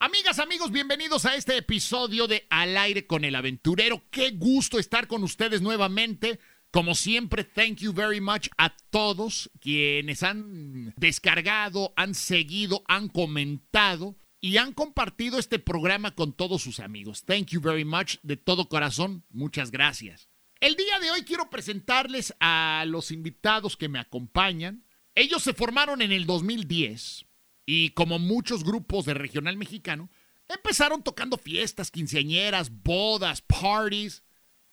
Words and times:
Amigas, 0.00 0.38
amigos, 0.38 0.70
bienvenidos 0.70 1.24
a 1.24 1.34
este 1.34 1.56
episodio 1.56 2.28
de 2.28 2.46
Al 2.50 2.76
aire 2.76 3.08
con 3.08 3.24
el 3.24 3.34
aventurero. 3.34 4.04
Qué 4.12 4.30
gusto 4.30 4.78
estar 4.78 5.08
con 5.08 5.24
ustedes 5.24 5.60
nuevamente. 5.60 6.38
Como 6.70 6.94
siempre, 6.94 7.42
thank 7.42 7.78
you 7.78 7.92
very 7.92 8.20
much 8.20 8.46
a 8.58 8.76
todos 8.90 9.50
quienes 9.60 10.22
han 10.22 10.94
descargado, 10.96 11.94
han 11.96 12.14
seguido, 12.14 12.84
han 12.86 13.08
comentado 13.08 14.16
y 14.40 14.58
han 14.58 14.72
compartido 14.72 15.36
este 15.36 15.58
programa 15.58 16.14
con 16.14 16.32
todos 16.32 16.62
sus 16.62 16.78
amigos. 16.78 17.24
Thank 17.24 17.48
you 17.48 17.60
very 17.60 17.84
much 17.84 18.18
de 18.22 18.36
todo 18.36 18.68
corazón. 18.68 19.24
Muchas 19.30 19.72
gracias. 19.72 20.28
El 20.60 20.76
día 20.76 21.00
de 21.00 21.10
hoy 21.10 21.22
quiero 21.22 21.50
presentarles 21.50 22.32
a 22.38 22.84
los 22.86 23.10
invitados 23.10 23.76
que 23.76 23.88
me 23.88 23.98
acompañan. 23.98 24.84
Ellos 25.16 25.42
se 25.42 25.54
formaron 25.54 26.02
en 26.02 26.12
el 26.12 26.24
2010 26.24 27.27
y 27.70 27.90
como 27.90 28.18
muchos 28.18 28.64
grupos 28.64 29.04
de 29.04 29.12
regional 29.12 29.58
mexicano, 29.58 30.08
empezaron 30.48 31.02
tocando 31.02 31.36
fiestas, 31.36 31.90
quinceañeras, 31.90 32.70
bodas, 32.82 33.42
parties. 33.42 34.24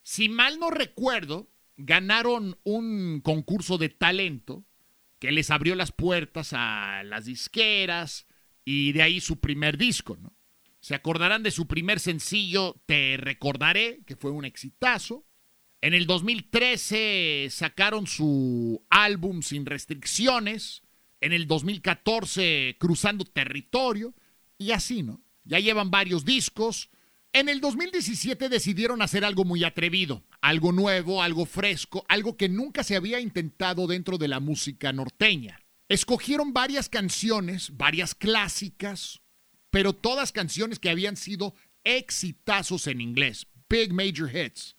Si 0.02 0.30
mal 0.30 0.60
no 0.60 0.70
recuerdo, 0.70 1.52
ganaron 1.76 2.58
un 2.64 3.20
concurso 3.20 3.78
de 3.78 3.90
talento 3.90 4.64
que 5.20 5.34
les 5.34 5.52
abrió 5.52 5.76
las 5.76 5.92
puertas 5.92 6.54
a 6.54 7.04
las 7.04 7.26
disqueras 7.26 8.28
y 8.64 8.94
de 8.94 9.02
ahí 9.02 9.20
su 9.20 9.42
primer 9.42 9.78
disco, 9.78 10.16
¿no? 10.16 10.34
Se 10.80 10.96
acordarán 10.96 11.44
de 11.44 11.52
su 11.52 11.68
primer 11.68 12.00
sencillo, 12.00 12.82
Te 12.86 13.18
Recordaré, 13.18 14.04
que 14.06 14.16
fue 14.16 14.32
un 14.32 14.46
exitazo. 14.46 15.28
En 15.82 15.94
el 15.94 16.08
2013 16.08 17.50
sacaron 17.52 18.08
su 18.08 18.86
álbum 18.90 19.42
Sin 19.42 19.66
Restricciones. 19.66 20.85
En 21.26 21.34
el 21.34 21.48
2014 21.48 22.78
Cruzando 22.80 23.26
Territorio. 23.26 24.14
Y 24.60 24.70
así, 24.70 25.02
¿no? 25.02 25.24
Ya 25.44 25.58
llevan 25.58 25.90
varios 25.90 26.24
discos. 26.24 26.92
En 27.34 27.50
el 27.50 27.62
2017 27.62 28.48
decidieron 28.48 29.02
hacer 29.02 29.26
algo 29.26 29.44
muy 29.44 29.64
atrevido, 29.64 30.24
algo 30.40 30.72
nuevo, 30.72 31.24
algo 31.24 31.48
fresco, 31.48 32.06
algo 32.10 32.38
que 32.38 32.48
nunca 32.48 32.84
se 32.84 32.96
había 32.96 33.20
intentado 33.20 33.88
dentro 33.88 34.20
de 34.20 34.28
la 34.28 34.40
música 34.40 34.94
norteña. 34.94 35.60
Escogieron 35.90 36.54
varias 36.54 36.90
canciones, 36.90 37.76
varias 37.76 38.14
clásicas, 38.14 39.24
pero 39.72 39.94
todas 39.94 40.32
canciones 40.32 40.78
que 40.78 40.92
habían 40.92 41.18
sido 41.18 41.56
exitazos 41.84 42.86
en 42.86 43.02
inglés, 43.02 43.48
big 43.68 43.94
major 43.94 44.30
hits. 44.32 44.76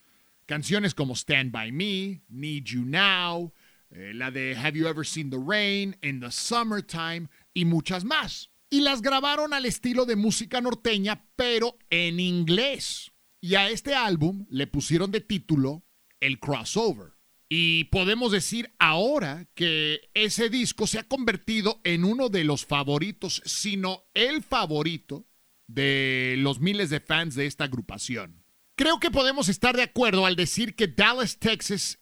Canciones 0.46 0.94
como 0.94 1.16
Stand 1.16 1.50
By 1.50 1.72
Me, 1.72 2.22
Need 2.28 2.66
You 2.66 2.84
Now, 2.84 3.52
eh, 3.90 4.12
la 4.14 4.30
de 4.30 4.56
Have 4.56 4.78
You 4.78 4.86
Ever 4.86 5.06
Seen 5.06 5.30
the 5.30 5.38
Rain, 5.38 5.96
In 6.02 6.20
the 6.20 6.30
Summertime 6.30 7.28
y 7.54 7.64
muchas 7.64 8.04
más 8.04 8.50
y 8.70 8.80
las 8.80 9.02
grabaron 9.02 9.54
al 9.54 9.66
estilo 9.66 10.06
de 10.06 10.16
música 10.16 10.60
norteña, 10.60 11.26
pero 11.36 11.78
en 11.90 12.20
inglés. 12.20 13.12
Y 13.40 13.54
a 13.54 13.68
este 13.68 13.94
álbum 13.94 14.46
le 14.50 14.66
pusieron 14.66 15.10
de 15.10 15.20
título 15.20 15.84
El 16.20 16.40
Crossover. 16.40 17.12
Y 17.48 17.84
podemos 17.84 18.32
decir 18.32 18.74
ahora 18.80 19.48
que 19.54 20.00
ese 20.14 20.50
disco 20.50 20.88
se 20.88 20.98
ha 20.98 21.04
convertido 21.04 21.80
en 21.84 22.04
uno 22.04 22.28
de 22.28 22.42
los 22.42 22.66
favoritos, 22.66 23.40
sino 23.44 24.02
el 24.14 24.42
favorito 24.42 25.28
de 25.68 26.34
los 26.38 26.58
miles 26.58 26.90
de 26.90 26.98
fans 26.98 27.36
de 27.36 27.46
esta 27.46 27.64
agrupación. 27.64 28.44
Creo 28.76 28.98
que 28.98 29.12
podemos 29.12 29.48
estar 29.48 29.76
de 29.76 29.84
acuerdo 29.84 30.26
al 30.26 30.34
decir 30.34 30.74
que 30.74 30.88
Dallas, 30.88 31.38
Texas 31.38 32.00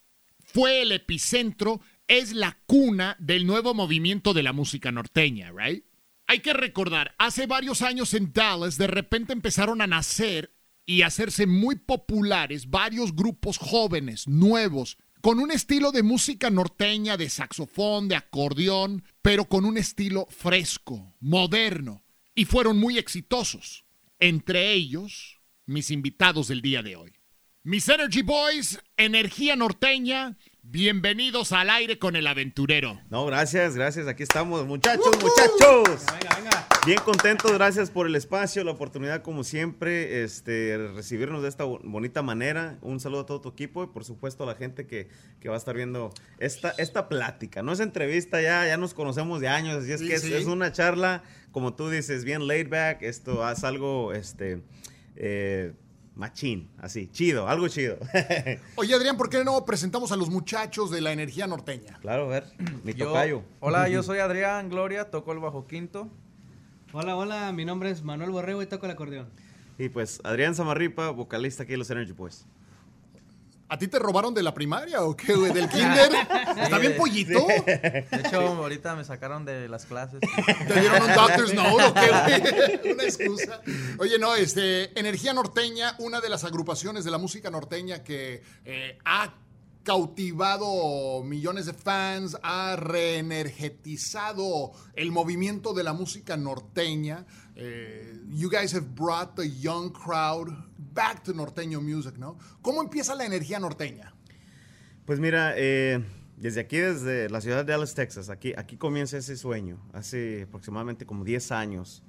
fue 0.55 0.83
el 0.83 0.93
epicentro, 0.93 1.81
es 2.07 2.33
la 2.33 2.57
cuna 2.67 3.17
del 3.19 3.45
nuevo 3.45 3.75
movimiento 3.75 4.33
de 4.33 4.45
la 4.45 4.53
música 4.53 4.93
norteña, 4.93 5.51
¿right? 5.51 5.85
Hay 6.29 6.39
que 6.39 6.53
recordar, 6.53 7.17
hace 7.19 7.47
varios 7.47 7.83
años 7.83 8.15
en 8.15 8.33
Dallas 8.33 8.79
de 8.79 8.87
repente 8.87 9.33
empezaron 9.33 9.83
a 9.83 9.89
nacer 9.89 10.55
y 10.87 11.03
hacerse 11.03 11.49
muy 11.49 11.75
populares 11.75 12.71
varios 12.71 13.17
grupos 13.17 13.59
jóvenes, 13.59 14.29
nuevos, 14.29 14.97
con 15.21 15.41
un 15.41 15.51
estilo 15.51 15.91
de 15.91 16.05
música 16.05 16.51
norteña, 16.51 17.17
de 17.17 17.31
saxofón, 17.31 18.07
de 18.07 18.15
acordeón, 18.15 19.03
pero 19.23 19.47
con 19.47 19.65
un 19.65 19.77
estilo 19.77 20.29
fresco, 20.31 21.17
moderno, 21.19 22.05
y 22.33 22.45
fueron 22.45 22.79
muy 22.79 22.97
exitosos. 22.97 23.87
Entre 24.21 24.73
ellos, 24.73 25.41
mis 25.67 25.91
invitados 25.91 26.47
del 26.47 26.63
día 26.63 26.85
de 26.85 26.95
hoy. 26.95 27.13
Mis 27.67 27.89
Energy 27.89 28.21
Boys, 28.21 28.79
energía 28.99 29.57
norteña, 29.57 30.37
Bienvenidos 30.67 31.53
al 31.53 31.69
aire 31.69 31.99
con 31.99 32.17
el 32.17 32.27
aventurero. 32.27 32.99
No, 33.11 33.27
gracias, 33.27 33.77
gracias. 33.77 34.09
Aquí 34.09 34.23
estamos, 34.23 34.67
muchachos, 34.67 35.11
muchachos. 35.21 36.05
Venga, 36.19 36.37
venga. 36.37 36.67
Bien 36.87 36.99
contentos, 37.05 37.53
gracias 37.53 37.91
por 37.91 38.07
el 38.07 38.17
espacio, 38.17 38.65
la 38.65 38.71
oportunidad, 38.71 39.23
como 39.23 39.45
siempre, 39.45 40.25
este, 40.25 40.77
recibirnos 40.95 41.43
de 41.43 41.51
esta 41.51 41.65
bonita 41.65 42.23
manera. 42.23 42.79
Un 42.81 42.99
saludo 42.99 43.21
a 43.21 43.27
todo 43.27 43.43
tu 43.43 43.51
equipo 43.51 43.85
y, 43.85 43.89
por 43.89 44.05
supuesto, 44.05 44.45
a 44.45 44.47
la 44.47 44.55
gente 44.55 44.87
que, 44.87 45.11
va 45.47 45.55
a 45.55 45.59
estar 45.59 45.77
viendo 45.77 46.13
esta, 46.39 46.71
esta 46.79 47.09
plática. 47.09 47.63
No 47.63 47.73
es 47.73 47.81
entrevista, 47.81 48.41
ya, 48.41 48.67
ya 48.67 48.79
nos 48.79 48.95
conocemos 48.95 49.41
de 49.43 49.49
años, 49.49 49.85
así 49.85 49.93
es 49.93 50.01
que 50.01 50.15
es, 50.15 50.47
una 50.47 50.73
charla, 50.73 51.23
como 51.53 51.75
tú 51.75 51.91
dices, 51.91 52.25
bien 52.25 52.49
laid 52.49 52.69
back. 52.69 53.03
Esto 53.03 53.49
es 53.49 53.65
algo, 53.65 54.13
este. 54.15 54.63
Eh, 55.17 55.75
Machín, 56.17 56.71
así, 56.79 57.09
chido, 57.09 57.49
algo 57.49 57.67
chido. 57.67 57.99
Oye, 58.77 58.95
Adrián, 58.95 59.17
¿por 59.17 59.29
qué 59.29 59.45
no 59.45 59.65
presentamos 59.65 60.13
a 60.13 60.17
los 60.17 60.31
muchachos 60.31 60.91
de 60.91 61.01
la 61.01 61.13
energía 61.13 61.47
norteña? 61.49 61.99
Claro, 62.01 62.27
a 62.27 62.29
ver, 62.29 62.45
mi 62.85 62.95
tocayo. 62.95 63.43
Hola, 63.59 63.89
yo 63.89 64.03
soy 64.05 64.19
Adrián 64.19 64.69
Gloria, 64.69 65.11
toco 65.11 65.33
el 65.33 65.41
bajo 65.41 65.67
quinto. 65.67 66.09
Hola, 66.93 67.17
hola, 67.17 67.51
mi 67.53 67.65
nombre 67.65 67.91
es 67.91 68.05
Manuel 68.05 68.31
Borrego 68.31 68.63
y 68.63 68.67
toco 68.67 68.87
el 68.87 68.93
acordeón. 68.93 69.29
Y 69.77 69.89
pues 69.89 70.21
Adrián 70.23 70.55
Zamarripa, 70.55 71.11
vocalista 71.11 71.65
aquí 71.65 71.73
de 71.73 71.79
los 71.79 71.91
Energy 71.91 72.13
Boys. 72.13 72.47
¿A 73.69 73.79
ti 73.79 73.89
te 73.89 73.99
robaron 73.99 74.35
de 74.35 74.43
la 74.43 74.53
primaria 74.53 75.03
o 75.03 75.17
qué, 75.17 75.35
güey? 75.35 75.53
¿Del 75.53 75.69
kinder? 75.71 76.11
¿Está 76.57 76.79
bien 76.79 76.97
pollito? 76.97 77.47
De 77.47 78.07
hecho, 78.13 78.41
ahorita 78.41 78.95
me 78.95 79.05
sacaron 79.05 79.45
de 79.45 79.69
las 79.69 79.87
clases. 79.87 80.21
¿Te 80.69 80.81
dieron 80.81 81.03
un 81.03 81.15
doctor's 81.15 81.55
note 81.55 81.85
o 81.85 81.95
qué, 81.95 82.81
güey? 82.81 82.93
Una 82.95 83.05
excusa. 83.05 83.61
Oye, 83.99 84.19
no, 84.19 84.35
este, 84.35 84.99
Energía 84.99 85.33
Norteña, 85.33 85.97
una 85.99 86.21
de 86.21 86.29
las 86.29 86.45
agrupaciones 86.45 87.05
de 87.05 87.11
la 87.11 87.19
música 87.19 87.51
norteña 87.51 88.05
que 88.05 88.43
eh, 88.65 88.99
ha 89.05 89.33
cautivado 89.85 91.23
millones 91.23 91.67
de 91.67 91.75
fans, 91.75 92.37
ha 92.43 92.75
reenergetizado 92.77 94.73
el 94.95 95.13
movimiento 95.13 95.75
de 95.75 95.85
la 95.85 95.93
música 95.93 96.37
norteña. 96.37 97.27
Eh, 97.55 98.21
you 98.31 98.51
guys 98.51 98.75
have 98.75 98.87
brought 98.97 99.37
the 99.37 99.49
young 99.49 99.93
crowd 99.93 100.49
back 100.93 101.23
to 101.23 101.33
norteño 101.33 101.81
music, 101.81 102.17
¿no? 102.17 102.39
¿Cómo 102.63 102.83
empieza 102.83 103.15
la 103.15 103.27
energía 103.27 103.61
norteña? 103.61 104.15
Pues 105.05 105.21
mira, 105.21 105.53
eh, 105.57 106.03
desde 106.39 106.61
aquí, 106.61 106.79
desde 106.79 107.29
la 107.29 107.41
ciudad 107.41 107.65
de 107.65 107.73
Dallas, 107.73 107.95
Texas, 107.95 108.31
aquí, 108.31 108.55
aquí 108.57 108.77
comienza 108.77 109.19
ese 109.19 109.37
sueño, 109.37 109.79
hace 109.93 110.43
aproximadamente 110.49 111.05
como 111.05 111.25
10 111.25 111.53
años. 111.53 112.03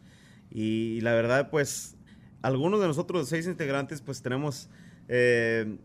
Y, 0.50 1.02
la 1.02 1.14
verdad, 1.14 1.50
pues, 1.50 1.96
algunos 2.42 2.80
de 2.80 2.88
nosotros, 2.88 3.28
seis 3.28 3.48
integrantes, 3.48 4.02
pues 4.02 4.22
tenemos 4.22 4.70
eh, 5.10 5.78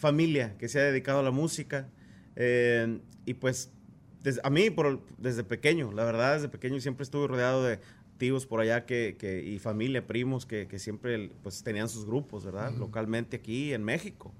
familia 0.00 0.56
que 0.58 0.68
se 0.68 0.80
ha 0.80 0.84
dedicado 0.84 1.20
a 1.20 1.22
la 1.22 1.30
música. 1.30 1.88
Eh, 2.34 2.98
y 3.26 3.34
pues, 3.34 3.70
a 4.42 4.50
mí, 4.50 4.70
por, 4.70 5.06
desde 5.18 5.44
pequeño, 5.44 5.92
la 5.92 6.04
verdad, 6.04 6.34
desde 6.34 6.48
pequeño 6.48 6.80
siempre 6.80 7.04
estuve 7.04 7.28
rodeado 7.28 7.62
de 7.62 7.78
por 8.48 8.60
allá 8.60 8.84
que, 8.84 9.16
que 9.18 9.42
y 9.42 9.58
familia, 9.58 10.06
primos 10.06 10.44
que, 10.44 10.66
que, 10.66 10.78
siempre 10.78 11.30
pues 11.42 11.62
tenían 11.62 11.88
sus 11.88 12.04
grupos, 12.04 12.44
¿verdad? 12.44 12.70
Localmente 12.72 13.36
aquí 13.36 13.72
en 13.72 13.82
México. 13.82 14.34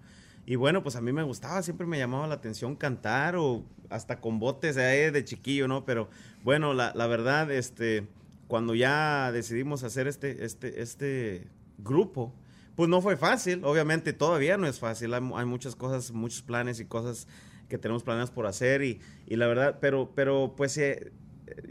Y 0.44 0.56
bueno, 0.56 0.82
pues 0.82 0.96
a 0.96 1.00
mí 1.00 1.12
me 1.12 1.22
gustaba, 1.22 1.62
siempre 1.62 1.86
me 1.86 1.96
llamaba 1.96 2.26
la 2.26 2.34
atención 2.34 2.76
cantar 2.76 3.36
o 3.36 3.64
hasta 3.88 4.20
con 4.20 4.38
botes 4.38 4.76
de 4.76 5.24
chiquillo, 5.24 5.66
¿no? 5.66 5.86
Pero 5.86 6.10
bueno, 6.44 6.74
la, 6.74 6.92
la, 6.94 7.06
verdad, 7.06 7.50
este, 7.50 8.06
cuando 8.48 8.74
ya 8.74 9.32
decidimos 9.32 9.82
hacer 9.82 10.06
este, 10.06 10.44
este, 10.44 10.82
este 10.82 11.48
grupo, 11.78 12.34
pues 12.76 12.88
no 12.88 13.00
fue 13.00 13.16
fácil, 13.16 13.64
obviamente 13.64 14.12
todavía 14.12 14.56
no 14.56 14.66
es 14.66 14.78
fácil, 14.78 15.12
hay, 15.14 15.22
hay 15.34 15.46
muchas 15.46 15.76
cosas, 15.76 16.12
muchos 16.12 16.42
planes 16.42 16.80
y 16.80 16.84
cosas 16.84 17.26
que 17.68 17.78
tenemos 17.78 18.02
planeadas 18.02 18.30
por 18.30 18.46
hacer 18.46 18.82
y, 18.82 19.00
y 19.26 19.36
la 19.36 19.46
verdad, 19.46 19.78
pero, 19.80 20.12
pero 20.14 20.54
pues 20.56 20.76
eh, 20.78 21.12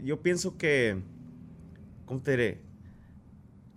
yo 0.02 0.22
pienso 0.22 0.56
que 0.56 1.02
¿cómo 2.10 2.22
te 2.22 2.32
diré? 2.32 2.60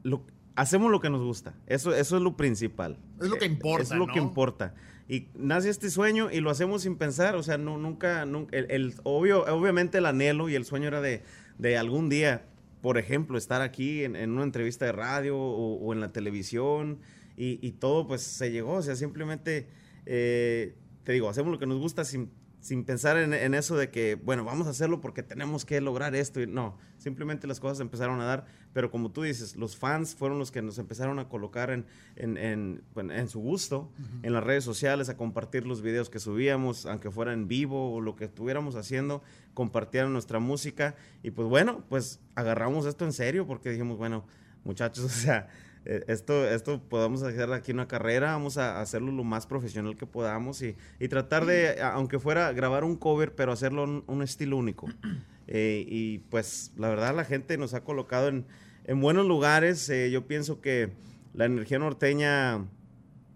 Lo, 0.02 0.25
hacemos 0.56 0.90
lo 0.90 1.00
que 1.00 1.12
nos 1.12 1.22
gusta. 1.22 1.54
Eso, 1.68 1.94
eso 1.94 2.18
es 2.18 2.24
lo 2.24 2.36
principal. 2.36 2.98
Es 3.22 3.30
lo 3.30 3.38
que 3.38 3.46
importa. 3.46 3.84
Es 3.84 3.92
lo 3.92 4.08
que 4.08 4.18
importa. 4.18 4.74
Y 5.08 5.28
nace 5.36 5.70
este 5.70 5.92
sueño 5.92 6.31
y 6.31 6.40
lo 6.40 6.50
hacemos 6.50 6.81
sin 6.81 6.96
pensar. 6.96 7.36
O 7.36 7.44
sea, 7.44 7.60
no, 7.60 7.78
nunca, 7.78 8.25
nunca 8.25 8.58
el, 8.58 8.96
obvio, 9.04 9.46
obviamente 9.46 10.00
el 10.00 10.08
anhelo 10.08 10.50
y 10.50 10.56
el 10.56 10.66
sueño 10.66 10.88
era 10.88 11.00
de, 11.00 11.22
de 11.60 11.78
algún 11.78 12.10
día, 12.10 12.48
por 12.83 12.97
ejemplo, 12.97 13.38
estar 13.38 13.62
aquí 13.62 14.03
en, 14.03 14.30
una 14.30 14.44
entrevista 14.44 14.83
de 14.83 14.91
radio 14.91 15.38
o, 15.38 15.94
en 15.94 16.01
la 16.01 16.12
televisión 16.12 17.00
y, 17.38 17.71
todo 17.80 18.06
pues 18.06 18.24
se 18.24 18.51
llegó. 18.51 18.74
O 18.74 18.81
sea, 18.81 18.97
simplemente, 18.97 19.68
eh, 20.06 20.75
te 21.06 21.13
digo, 21.13 21.30
hacemos 21.30 21.53
lo 21.53 21.59
que 21.59 21.65
nos 21.65 21.80
gusta 21.80 22.03
sin, 22.03 22.30
sin 22.63 22.86
pensar 22.86 23.18
en, 23.18 23.33
en 23.33 23.54
eso 23.54 23.75
de 23.75 23.89
que, 23.89 24.15
bueno, 24.15 24.45
vamos 24.45 24.68
a 24.68 24.69
hacerlo 24.69 25.01
porque 25.01 25.21
tenemos 25.21 25.65
que 25.65 25.81
lograr 25.81 26.15
esto. 26.15 26.39
Y 26.39 26.48
no, 26.48 26.77
simplemente 26.98 27.45
las 27.45 27.60
cosas 27.60 27.81
empezaron 27.81 28.21
a 28.21 28.25
dar, 28.25 28.45
pero 28.71 28.89
como 28.89 29.12
tú 29.12 29.24
dices, 29.24 29.57
los 29.57 29.75
fans 29.75 30.15
fueron 30.15 30.39
los 30.39 30.50
que 30.50 30.62
nos 30.62 30.77
empezaron 30.77 31.19
a 31.19 31.27
colocar 31.27 31.71
en, 31.71 31.86
en, 32.15 32.38
en, 32.38 33.12
en 33.12 33.27
su 33.27 33.42
gusto, 33.42 33.92
en 34.24 34.31
las 34.31 34.45
redes 34.45 34.63
sociales, 34.63 35.10
a 35.10 35.18
compartir 35.18 35.68
los 35.68 35.81
videos 35.81 36.10
que 36.10 36.19
subíamos, 36.19 36.86
aunque 36.86 37.12
fuera 37.12 37.33
en 37.33 37.50
vivo 37.50 37.94
o 37.94 38.00
lo 38.00 38.15
que 38.15 38.24
estuviéramos 38.24 38.77
haciendo, 38.77 39.21
compartieron 39.54 40.13
nuestra 40.13 40.39
música 40.39 40.95
y 41.21 41.31
pues 41.31 41.50
bueno, 41.50 41.83
pues 41.89 42.21
agarramos 42.33 42.86
esto 42.86 43.04
en 43.04 43.12
serio 43.12 43.45
porque 43.45 43.71
dijimos, 43.71 43.98
bueno, 43.98 44.25
muchachos, 44.63 45.04
o 45.04 45.10
sea, 45.10 45.50
esto, 45.85 46.47
esto 46.47 46.81
podamos 46.81 47.24
hacer 47.24 47.51
aquí 47.51 47.71
una 47.71 47.88
carrera, 47.88 48.31
vamos 48.31 48.57
a 48.57 48.80
hacerlo 48.80 49.12
lo 49.12 49.24
más 49.24 49.47
profesional 49.47 49.95
que 49.95 50.06
podamos 50.06 50.62
y, 50.62 50.75
y 51.00 51.07
tratar 51.07 51.45
de, 51.45 51.81
aunque 51.81 52.19
fuera 52.19 52.51
grabar 52.53 52.83
un 52.83 52.95
cover, 52.95 53.35
pero 53.35 53.51
hacerlo 53.51 53.83
un, 53.83 54.03
un 54.07 54.21
estilo 54.21 54.57
único. 54.57 54.88
Eh, 55.45 55.83
y 55.89 56.19
pues 56.30 56.71
la 56.77 56.88
verdad 56.88 57.13
la 57.13 57.25
gente 57.25 57.57
nos 57.57 57.74
ha 57.74 57.83
colocado 57.83 58.30
en, 58.30 58.45
en 58.85 59.01
buenos 59.01 59.27
lugares. 59.27 59.89
eh, 59.89 60.09
yo 60.09 60.25
pienso 60.25 60.62
que 60.62 60.94
la 61.33 61.44
energía 61.44 61.80
norteña, 61.80 62.65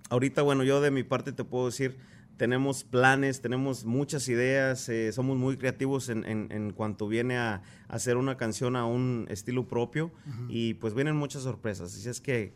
ahorita, 0.10 0.42
bueno, 0.42 0.64
yo 0.64 0.80
de 0.80 0.90
mi 0.90 1.04
parte 1.04 1.34
te 1.34 1.44
puedo 1.44 1.66
decir, 1.66 1.98
tenemos 2.38 2.84
planes, 2.84 3.42
tenemos 3.42 3.84
muchas 3.86 4.28
ideas, 4.30 4.88
eh, 4.90 5.12
somos 5.12 5.38
muy 5.38 5.58
creativos 5.58 6.10
en, 6.10 6.24
en- 6.26 6.52
en 6.52 6.72
cuanto 6.72 7.08
viene 7.08 7.38
a, 7.38 7.62
hacer 7.88 8.16
una 8.18 8.38
canción 8.38 8.76
a 8.76 8.86
un 8.86 9.26
estilo 9.30 9.68
propio 9.68 10.12
y 10.50 10.76
pues 10.76 10.94
vienen 10.94 11.16
muchas 11.16 11.44
sorpresas. 11.44 11.94
Así 11.96 12.08
es 12.08 12.22
que 12.22 12.54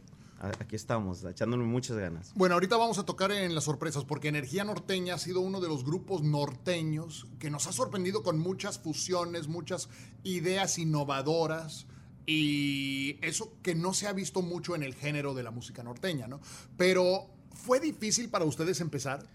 aquí 0.59 0.75
estamos, 0.75 1.23
echándole 1.23 1.63
muchas 1.63 1.97
ganas. 1.97 2.31
Bueno, 2.35 2.55
ahorita 2.55 2.75
vamos 2.77 2.97
a 2.99 3.05
tocar 3.05 3.31
en 3.31 3.53
las 3.55 3.63
sorpresas 3.65 4.05
porque 4.05 4.27
Energía 4.27 4.63
Norteña 4.63 5.15
ha 5.15 5.17
sido 5.19 5.39
uno 5.41 5.59
de 5.61 5.67
los 5.67 5.83
grupos 5.85 6.23
norteños 6.23 7.27
que 7.39 7.49
nos 7.49 7.67
ha 7.67 7.71
sorprendido 7.71 8.23
con 8.23 8.39
muchas 8.39 8.79
fusiones, 8.79 9.47
muchas 9.47 9.87
ideas 10.23 10.77
innovadoras 10.79 11.85
y 12.25 13.17
eso 13.21 13.53
que 13.61 13.75
no 13.75 13.93
se 13.93 14.07
ha 14.07 14.13
visto 14.13 14.41
mucho 14.41 14.75
en 14.75 14.83
el 14.83 14.93
género 14.95 15.33
de 15.33 15.43
la 15.43 15.51
música 15.51 15.83
norteña, 15.83 16.27
¿no? 16.27 16.39
Pero 16.77 17.27
fue 17.53 17.79
difícil 17.79 18.29
para 18.29 18.45
ustedes 18.45 18.79
empezar. 18.81 19.25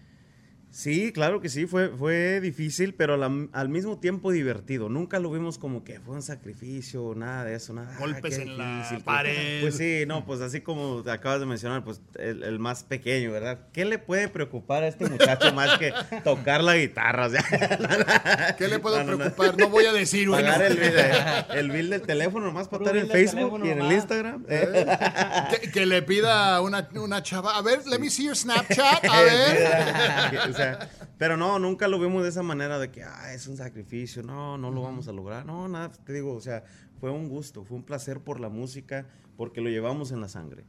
Sí, 0.77 1.11
claro 1.11 1.41
que 1.41 1.49
sí, 1.49 1.65
fue, 1.65 1.89
fue 1.89 2.39
difícil, 2.39 2.93
pero 2.93 3.15
a 3.15 3.17
la- 3.17 3.47
al 3.51 3.67
mismo 3.67 3.97
tiempo 3.97 4.31
divertido. 4.31 4.89
Nunca 4.89 5.17
lo 5.17 5.31
vimos 5.31 5.57
como 5.57 5.83
que 5.83 5.99
fue 5.99 6.13
un 6.13 6.21
sacrificio, 6.21 7.15
nada 7.15 7.45
de 7.45 7.55
eso, 7.55 7.73
nada. 7.73 7.97
Golpes 7.97 8.37
en 8.37 8.59
la 8.59 8.75
difícil, 8.77 8.97
qué- 8.99 9.03
pared. 9.03 9.61
Pues 9.61 9.75
sí, 9.75 10.03
no, 10.05 10.23
pues 10.23 10.39
así 10.41 10.61
como 10.61 11.01
te 11.01 11.09
acabas 11.09 11.39
de 11.39 11.47
mencionar, 11.47 11.83
pues 11.83 11.99
el, 12.19 12.43
el 12.43 12.59
más 12.59 12.83
pequeño, 12.83 13.31
¿verdad? 13.31 13.57
¿Qué 13.73 13.85
le 13.85 13.97
puede 13.97 14.27
preocupar 14.27 14.83
a 14.83 14.87
este 14.87 15.09
muchacho 15.09 15.51
más 15.51 15.79
que 15.79 15.91
tocar 16.23 16.63
la 16.63 16.77
guitarra? 16.77 17.25
O 17.25 17.29
sea, 17.31 18.55
¿Qué 18.59 18.67
le 18.67 18.77
puedo 18.77 18.97
No, 18.97 19.03
no, 19.03 19.11
no. 19.13 19.17
preocupar? 19.17 19.57
No 19.57 19.69
voy 19.69 19.85
a 19.85 19.93
decir, 19.93 20.29
bueno. 20.29 20.45
pagar 20.47 20.61
el, 20.71 20.77
bill- 20.77 21.45
el 21.57 21.71
bill 21.71 21.89
del 21.89 22.01
teléfono 22.03 22.45
nomás 22.45 22.67
para 22.67 22.83
estar 22.83 22.97
en 22.97 23.09
Facebook 23.09 23.65
y 23.65 23.69
en 23.71 23.81
el. 23.81 23.91
Instagram. 23.93 24.45
eh. 24.47 24.85
Que, 25.59 25.71
que 25.71 25.85
le 25.87 26.03
pida 26.03 26.61
una, 26.61 26.87
una 26.93 27.23
chava. 27.23 27.57
A 27.57 27.63
ver, 27.63 27.79
let 27.87 27.97
me 27.97 28.11
see 28.11 28.25
your 28.25 28.35
Snapchat. 28.35 29.05
A 29.09 29.21
ver. 29.23 30.49
O 30.51 30.53
sea, 30.53 30.66
pero 31.17 31.37
no, 31.37 31.59
nunca 31.59 31.87
lo 31.87 31.99
vimos 31.99 32.23
de 32.23 32.29
esa 32.29 32.43
manera 32.43 32.79
de 32.79 32.91
que 32.91 33.03
ah, 33.03 33.33
es 33.33 33.47
un 33.47 33.57
sacrificio, 33.57 34.23
no, 34.23 34.57
no 34.57 34.71
lo 34.71 34.81
vamos 34.81 35.07
a 35.07 35.11
lograr. 35.11 35.45
No, 35.45 35.67
nada, 35.67 35.91
te 35.91 36.13
digo, 36.13 36.33
o 36.33 36.41
sea, 36.41 36.63
fue 36.99 37.11
un 37.11 37.29
gusto, 37.29 37.63
fue 37.63 37.77
un 37.77 37.83
placer 37.83 38.19
por 38.21 38.39
la 38.39 38.49
música, 38.49 39.05
porque 39.35 39.61
lo 39.61 39.69
llevamos 39.69 40.11
en 40.11 40.21
la 40.21 40.29
sangre. 40.29 40.65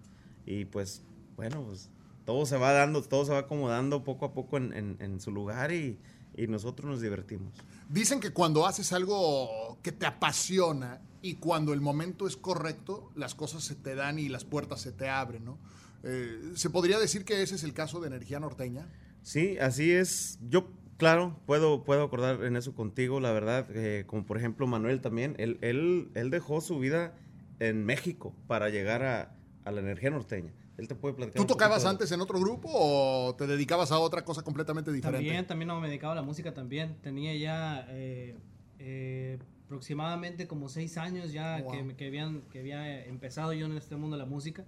Y 0.46 0.64
pues, 0.66 1.02
bueno, 1.36 1.62
pues 1.62 1.90
todo 2.24 2.44
se 2.46 2.56
va 2.56 2.72
dando, 2.72 3.02
todo 3.02 3.24
se 3.24 3.32
va 3.32 3.38
acomodando 3.40 4.04
poco 4.04 4.26
a 4.26 4.32
poco 4.34 4.56
en, 4.58 4.72
en- 4.74 4.96
en 5.00 5.20
su 5.20 5.30
lugar 5.30 5.72
y, 5.72 5.98
y 6.36 6.46
nosotros 6.46 6.88
nos 6.90 7.00
divertimos. 7.00 7.52
Dicen 7.88 8.20
que 8.20 8.30
cuando 8.32 8.66
haces 8.66 8.92
algo 8.92 9.78
que 9.82 9.92
te 9.92 10.04
apasiona 10.06 11.00
y 11.22 11.34
cuando 11.34 11.72
el 11.72 11.80
momento 11.80 12.26
es 12.26 12.36
correcto, 12.36 13.10
las 13.16 13.34
cosas 13.34 13.64
se 13.64 13.74
te 13.74 13.94
dan 13.94 14.18
y 14.18 14.28
las 14.28 14.44
puertas 14.44 14.80
se 14.82 14.92
te 14.92 15.08
abren, 15.08 15.44
¿no? 15.46 15.58
Eh, 16.04 16.52
¿Se 16.54 16.70
podría 16.70 16.98
decir 16.98 17.24
que 17.24 17.42
ese 17.42 17.56
es 17.56 17.64
el 17.64 17.72
caso 17.72 17.98
de 18.00 18.06
Energía 18.08 18.38
Norteña? 18.38 18.86
Sí, 19.28 19.58
así 19.58 19.90
es. 19.92 20.38
Yo, 20.48 20.70
claro, 20.96 21.38
puedo, 21.44 21.84
puedo 21.84 22.02
acordar 22.02 22.42
en 22.44 22.56
eso 22.56 22.74
contigo, 22.74 23.20
la 23.20 23.30
verdad, 23.30 23.66
eh, 23.74 24.04
como 24.06 24.24
por 24.24 24.38
ejemplo 24.38 24.66
Manuel 24.66 25.02
también, 25.02 25.34
él, 25.38 25.58
él, 25.60 26.08
él 26.14 26.30
dejó 26.30 26.62
su 26.62 26.78
vida 26.78 27.14
en 27.60 27.84
México 27.84 28.34
para 28.46 28.70
llegar 28.70 29.02
a, 29.04 29.34
a 29.64 29.70
la 29.70 29.80
energía 29.80 30.08
norteña. 30.08 30.50
Él 30.78 30.88
te 30.88 30.94
puede 30.94 31.14
platicar. 31.14 31.42
¿Tú 31.42 31.46
tocabas 31.46 31.82
de- 31.82 31.90
antes 31.90 32.10
en 32.10 32.22
otro 32.22 32.40
grupo 32.40 32.70
o 32.72 33.34
te 33.36 33.46
dedicabas 33.46 33.92
a 33.92 33.98
otra 33.98 34.24
cosa 34.24 34.40
completamente 34.42 34.90
diferente? 34.92 35.26
También, 35.26 35.46
también 35.46 35.68
no, 35.68 35.78
me 35.78 35.88
dedicaba 35.88 36.14
a 36.14 36.16
la 36.16 36.22
música 36.22 36.54
también. 36.54 36.96
Tenía 37.02 37.36
ya 37.36 37.84
eh, 37.90 38.34
eh, 38.78 39.38
aproximadamente 39.66 40.46
como 40.48 40.70
seis 40.70 40.96
años 40.96 41.32
ya 41.32 41.60
Wow. 41.60 41.70
que, 41.72 41.96
que 41.96 42.06
habían, 42.06 42.40
que 42.50 42.60
había 42.60 43.04
empezado 43.04 43.52
yo 43.52 43.66
en 43.66 43.76
este 43.76 43.94
mundo 43.96 44.16
de 44.16 44.22
la 44.22 44.26
música. 44.30 44.64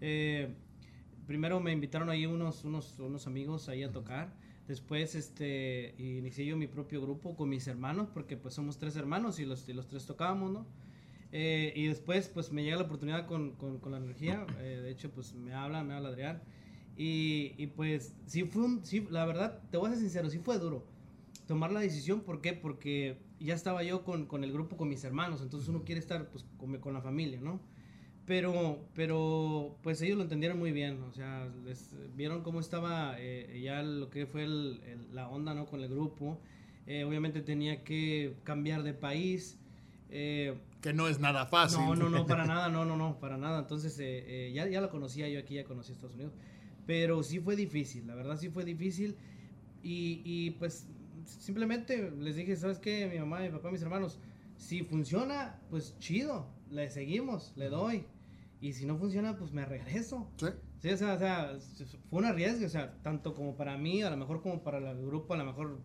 Eh, 0.00 0.54
primero 1.30 1.60
me 1.60 1.70
invitaron 1.70 2.10
ahí 2.10 2.26
unos, 2.26 2.64
unos, 2.64 2.98
unos 2.98 3.28
amigos 3.28 3.68
ahí 3.68 3.84
a 3.84 3.92
tocar. 3.92 4.32
Después 4.66 5.14
este, 5.14 5.94
inicié 5.96 6.44
yo 6.44 6.56
mi 6.56 6.66
propio 6.66 7.00
grupo 7.00 7.36
con 7.36 7.48
mis 7.48 7.68
hermanos, 7.68 8.08
porque 8.12 8.36
pues 8.36 8.52
somos 8.52 8.78
tres 8.78 8.96
hermanos 8.96 9.38
y 9.38 9.44
los, 9.44 9.68
y 9.68 9.72
los 9.72 9.86
tres 9.86 10.06
tocábamos, 10.06 10.50
¿no? 10.50 10.66
Eh, 11.30 11.72
y 11.76 11.86
después 11.86 12.26
pues 12.26 12.50
me 12.50 12.64
llega 12.64 12.78
la 12.78 12.82
oportunidad 12.82 13.26
con, 13.26 13.52
con, 13.52 13.92
la 13.92 13.98
energía. 13.98 14.44
eh, 14.58 14.80
de 14.82 14.90
hecho 14.90 15.12
pues 15.12 15.32
me 15.34 15.54
habla, 15.54 15.84
me 15.84 15.94
habla 15.94 16.08
Adrián. 16.08 16.42
Y, 16.96 17.54
y 17.58 17.68
pues 17.68 18.12
sí 18.26 18.42
fue 18.42 18.66
sí, 18.82 19.06
la 19.08 19.24
verdad, 19.24 19.62
te 19.70 19.76
voy 19.76 19.86
a 19.86 19.90
ser 19.90 20.00
sincero, 20.00 20.30
sí 20.30 20.40
fue 20.40 20.58
duro 20.58 20.84
tomar 21.46 21.70
la 21.70 21.78
decisión. 21.78 22.22
¿Por 22.22 22.40
qué? 22.40 22.54
Porque 22.54 23.18
ya 23.38 23.54
estaba 23.54 23.84
yo 23.84 24.02
con, 24.02 24.26
con 24.26 24.42
el 24.42 24.52
grupo, 24.52 24.76
con 24.76 24.88
mis 24.88 25.04
hermanos. 25.04 25.42
Entonces 25.42 25.68
uno 25.68 25.84
quiere 25.84 26.00
estar 26.00 26.28
pues 26.30 26.44
con, 26.56 26.76
con 26.78 26.92
la 26.92 27.02
familia, 27.02 27.40
¿no? 27.40 27.60
Pero, 28.26 28.78
pero, 28.94 29.76
pues 29.82 30.00
ellos 30.02 30.16
lo 30.16 30.22
entendieron 30.22 30.58
muy 30.58 30.70
bien, 30.72 31.02
o 31.02 31.12
sea, 31.12 31.48
les, 31.64 31.94
vieron 32.14 32.42
cómo 32.42 32.60
estaba 32.60 33.16
eh, 33.18 33.60
ya 33.62 33.82
lo 33.82 34.08
que 34.10 34.26
fue 34.26 34.44
el- 34.44 34.80
el- 34.86 35.14
la 35.14 35.28
onda, 35.28 35.52
¿no? 35.54 35.66
Con 35.66 35.80
el 35.80 35.88
grupo. 35.88 36.40
Eh, 36.86 37.02
obviamente 37.04 37.40
tenía 37.40 37.82
que 37.82 38.34
cambiar 38.44 38.82
de 38.82 38.94
país. 38.94 39.58
eh, 40.10 40.54
Que 40.80 40.92
no 40.92 41.06
es 41.08 41.18
nada 41.20 41.46
fácil. 41.46 41.78
no, 41.80 41.94
no, 41.96 42.08
no, 42.08 42.26
para 42.26 42.44
nada, 42.46 42.68
no, 42.68 42.84
no, 42.84 42.96
no, 42.96 43.18
para 43.20 43.36
nada. 43.36 43.60
Entonces, 43.60 43.98
eh, 44.00 44.48
eh, 44.48 44.52
ya, 44.52 44.66
ya 44.68 44.80
lo 44.80 44.90
conocía 44.90 45.28
yo 45.28 45.38
aquí, 45.38 45.54
ya 45.54 45.64
conocí 45.64 45.92
Estados 45.92 46.14
Unidos. 46.14 46.32
Pero 46.86 47.22
sí 47.22 47.38
fue 47.40 47.54
difícil, 47.56 48.06
la 48.06 48.14
verdad 48.16 48.36
sí 48.38 48.48
fue 48.48 48.64
difícil. 48.64 49.16
Y, 49.82 50.20
y, 50.24 50.50
pues 50.52 50.86
simplemente 51.24 52.10
les 52.18 52.36
dije, 52.36 52.56
¿sabes 52.56 52.78
qué? 52.78 53.08
Mi 53.12 53.18
mamá, 53.18 53.40
mi 53.40 53.50
papá, 53.50 53.70
mis 53.70 53.82
hermanos, 53.82 54.18
si 54.56 54.82
funciona, 54.82 55.58
pues 55.70 55.96
chido, 56.00 56.46
le 56.70 56.90
seguimos, 56.90 57.52
le 57.56 57.68
doy. 57.68 58.04
Y 58.60 58.74
si 58.74 58.84
no 58.84 58.98
funciona, 58.98 59.36
pues 59.36 59.52
me 59.52 59.64
regreso. 59.64 60.28
Sí. 60.36 60.48
Sí, 60.80 60.90
o 60.90 60.96
sea, 60.96 61.14
o 61.14 61.18
sea, 61.18 61.58
fue 62.08 62.20
un 62.20 62.24
arriesgue, 62.24 62.64
o 62.64 62.70
sea, 62.70 62.94
tanto 63.02 63.34
como 63.34 63.54
para 63.54 63.76
mí, 63.76 64.02
a 64.02 64.10
lo 64.10 64.16
mejor 64.16 64.40
como 64.42 64.62
para 64.62 64.78
el 64.78 65.04
grupo, 65.04 65.34
a 65.34 65.36
lo 65.36 65.44
mejor, 65.44 65.78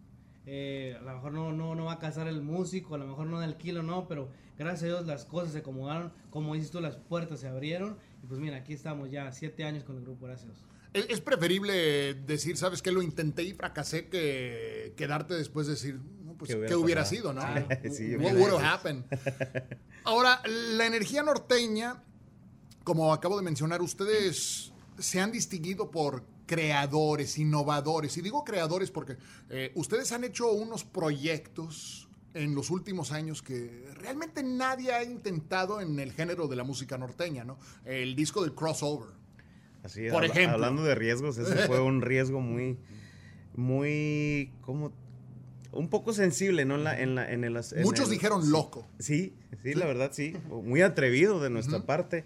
eh, 0.46 0.96
a 0.98 1.04
lo 1.04 1.16
mejor 1.16 1.34
no, 1.34 1.52
no, 1.52 1.76
no 1.76 1.86
va 1.86 1.94
a 1.94 2.00
casar 2.00 2.28
el 2.28 2.42
músico, 2.42 2.96
a 2.96 2.98
lo 2.98 3.06
mejor 3.06 3.28
no 3.28 3.42
del 3.42 3.58
kilo, 3.58 3.84
no, 3.84 4.08
pero 4.08 4.30
gracias 4.58 4.84
a 4.84 4.86
Dios 4.86 5.06
las 5.06 5.26
cosas 5.26 5.52
se 5.52 5.60
acomodaron, 5.60 6.14
como 6.30 6.54
dices 6.54 6.72
tú, 6.72 6.80
las 6.80 6.96
puertas 6.96 7.42
se 7.42 7.50
abrieron, 7.50 7.98
y 8.24 8.28
pues 8.28 8.40
mira, 8.40 8.56
aquí 8.58 8.72
estamos 8.72 9.12
ya 9.12 9.30
siete 9.34 9.66
años 9.66 9.84
con 9.84 9.98
el 9.98 10.04
grupo, 10.04 10.28
gracias 10.28 10.50
a 10.50 10.54
Dios. 10.54 10.66
Es, 10.94 11.10
es 11.10 11.20
preferible 11.20 12.14
decir, 12.14 12.56
¿sabes 12.56 12.82
qué? 12.82 12.94
Lo 12.94 13.02
intenté 13.02 13.44
y 13.44 13.54
fracasé 13.54 14.08
que 14.08 14.94
quedarte 14.96 15.34
después 15.34 15.68
decir, 15.68 16.00
no, 16.36 16.40
pues, 16.40 16.56
¿Qué 16.56 16.66
¿qué 16.68 16.76
hubiera 16.76 17.06
sido, 17.06 17.34
no? 17.34 17.42
Sí, 17.92 18.16
What 18.16 18.34
would 18.34 18.54
have 18.54 18.66
happened? 18.66 19.04
Ahora, 20.04 20.42
la 20.46 20.86
energía 20.86 21.24
norteña, 21.24 22.04
como 22.84 23.14
acabo 23.14 23.38
de 23.38 23.44
mencionar, 23.44 23.82
ustedes 23.82 24.72
se 25.00 25.20
han 25.20 25.32
distinguido 25.32 25.90
por 25.92 26.24
creadores, 26.46 27.38
innovadores. 27.40 28.16
Y 28.18 28.22
digo 28.22 28.44
creadores 28.44 28.92
porque 28.92 29.18
eh, 29.50 29.72
ustedes 29.76 30.12
han 30.12 30.24
hecho 30.24 30.52
unos 30.52 30.84
proyectos 30.84 32.08
en 32.36 32.54
los 32.54 32.70
últimos 32.70 33.12
años 33.12 33.42
que 33.42 33.86
realmente 33.96 34.44
nadie 34.44 34.92
ha 34.94 35.04
intentado 35.04 35.80
en 35.82 36.00
el 36.00 36.12
género 36.12 36.48
de 36.48 36.56
la 36.58 36.64
música 36.64 36.98
norteña, 36.98 37.44
¿no? 37.46 37.58
El 37.86 38.16
disco 38.16 38.42
del 38.44 38.54
crossover. 38.54 39.10
Así, 39.84 40.02
Por 40.10 40.18
habla- 40.24 40.28
ejemplo. 40.28 40.54
Hablando 40.56 40.84
de 40.84 40.96
riesgos, 40.96 41.38
ese 41.38 41.66
fue 41.68 41.80
un 41.80 42.02
riesgo 42.02 42.42
muy, 42.42 42.78
muy, 43.56 44.52
como, 44.62 44.92
un 45.76 45.90
poco 45.90 46.14
sensible, 46.14 46.66
¿no? 46.66 46.76
En 46.76 46.84
la, 46.84 47.00
en 47.00 47.16
la, 47.16 47.32
en 47.32 47.44
el, 47.44 47.56
en 47.58 47.84
Muchos 47.84 48.06
el- 48.08 48.12
dijeron 48.14 48.50
loco. 48.52 48.88
Sí, 49.00 49.34
sí, 49.62 49.74
la 49.74 49.86
verdad, 49.86 50.10
sí. 50.14 50.36
Muy 50.50 50.82
atrevido 50.82 51.40
de 51.42 51.50
nuestra 51.50 51.86
parte. 51.86 52.24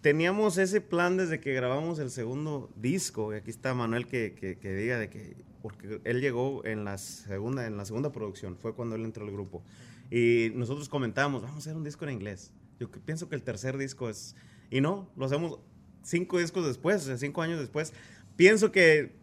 Teníamos 0.00 0.58
ese 0.58 0.80
plan 0.80 1.16
desde 1.16 1.40
que 1.40 1.52
grabamos 1.54 1.98
el 1.98 2.10
segundo 2.10 2.70
disco. 2.76 3.34
Y 3.34 3.36
aquí 3.36 3.50
está 3.50 3.74
Manuel 3.74 4.06
que, 4.06 4.34
que- 4.34 4.58
que 4.58 4.74
diga 4.74 4.98
de 4.98 5.10
que. 5.10 5.36
Porque 5.60 6.00
él 6.04 6.20
llegó 6.20 6.64
en 6.64 6.84
la 6.84 6.98
segunda, 6.98 7.66
en 7.66 7.76
la 7.76 7.84
segunda 7.84 8.12
producción, 8.12 8.56
fue 8.56 8.74
cuando 8.74 8.94
él 8.94 9.04
entró 9.04 9.24
al 9.24 9.32
grupo. 9.32 9.64
Y 10.10 10.52
nosotros 10.54 10.88
comentamos, 10.88 11.42
vamos 11.42 11.56
a 11.56 11.58
hacer 11.58 11.76
un 11.76 11.82
disco 11.82 12.04
en 12.04 12.12
inglés. 12.12 12.52
Yo 12.78 12.88
pienso 12.90 13.28
que 13.28 13.34
el 13.34 13.42
tercer 13.42 13.76
disco 13.76 14.08
es. 14.08 14.36
Y 14.70 14.80
no, 14.80 15.10
lo 15.16 15.26
hacemos 15.26 15.58
cinco 16.04 16.38
discos 16.38 16.64
después, 16.64 17.10
cinco 17.18 17.42
años 17.42 17.58
después. 17.58 17.92
Pienso 18.36 18.70
que 18.70 19.17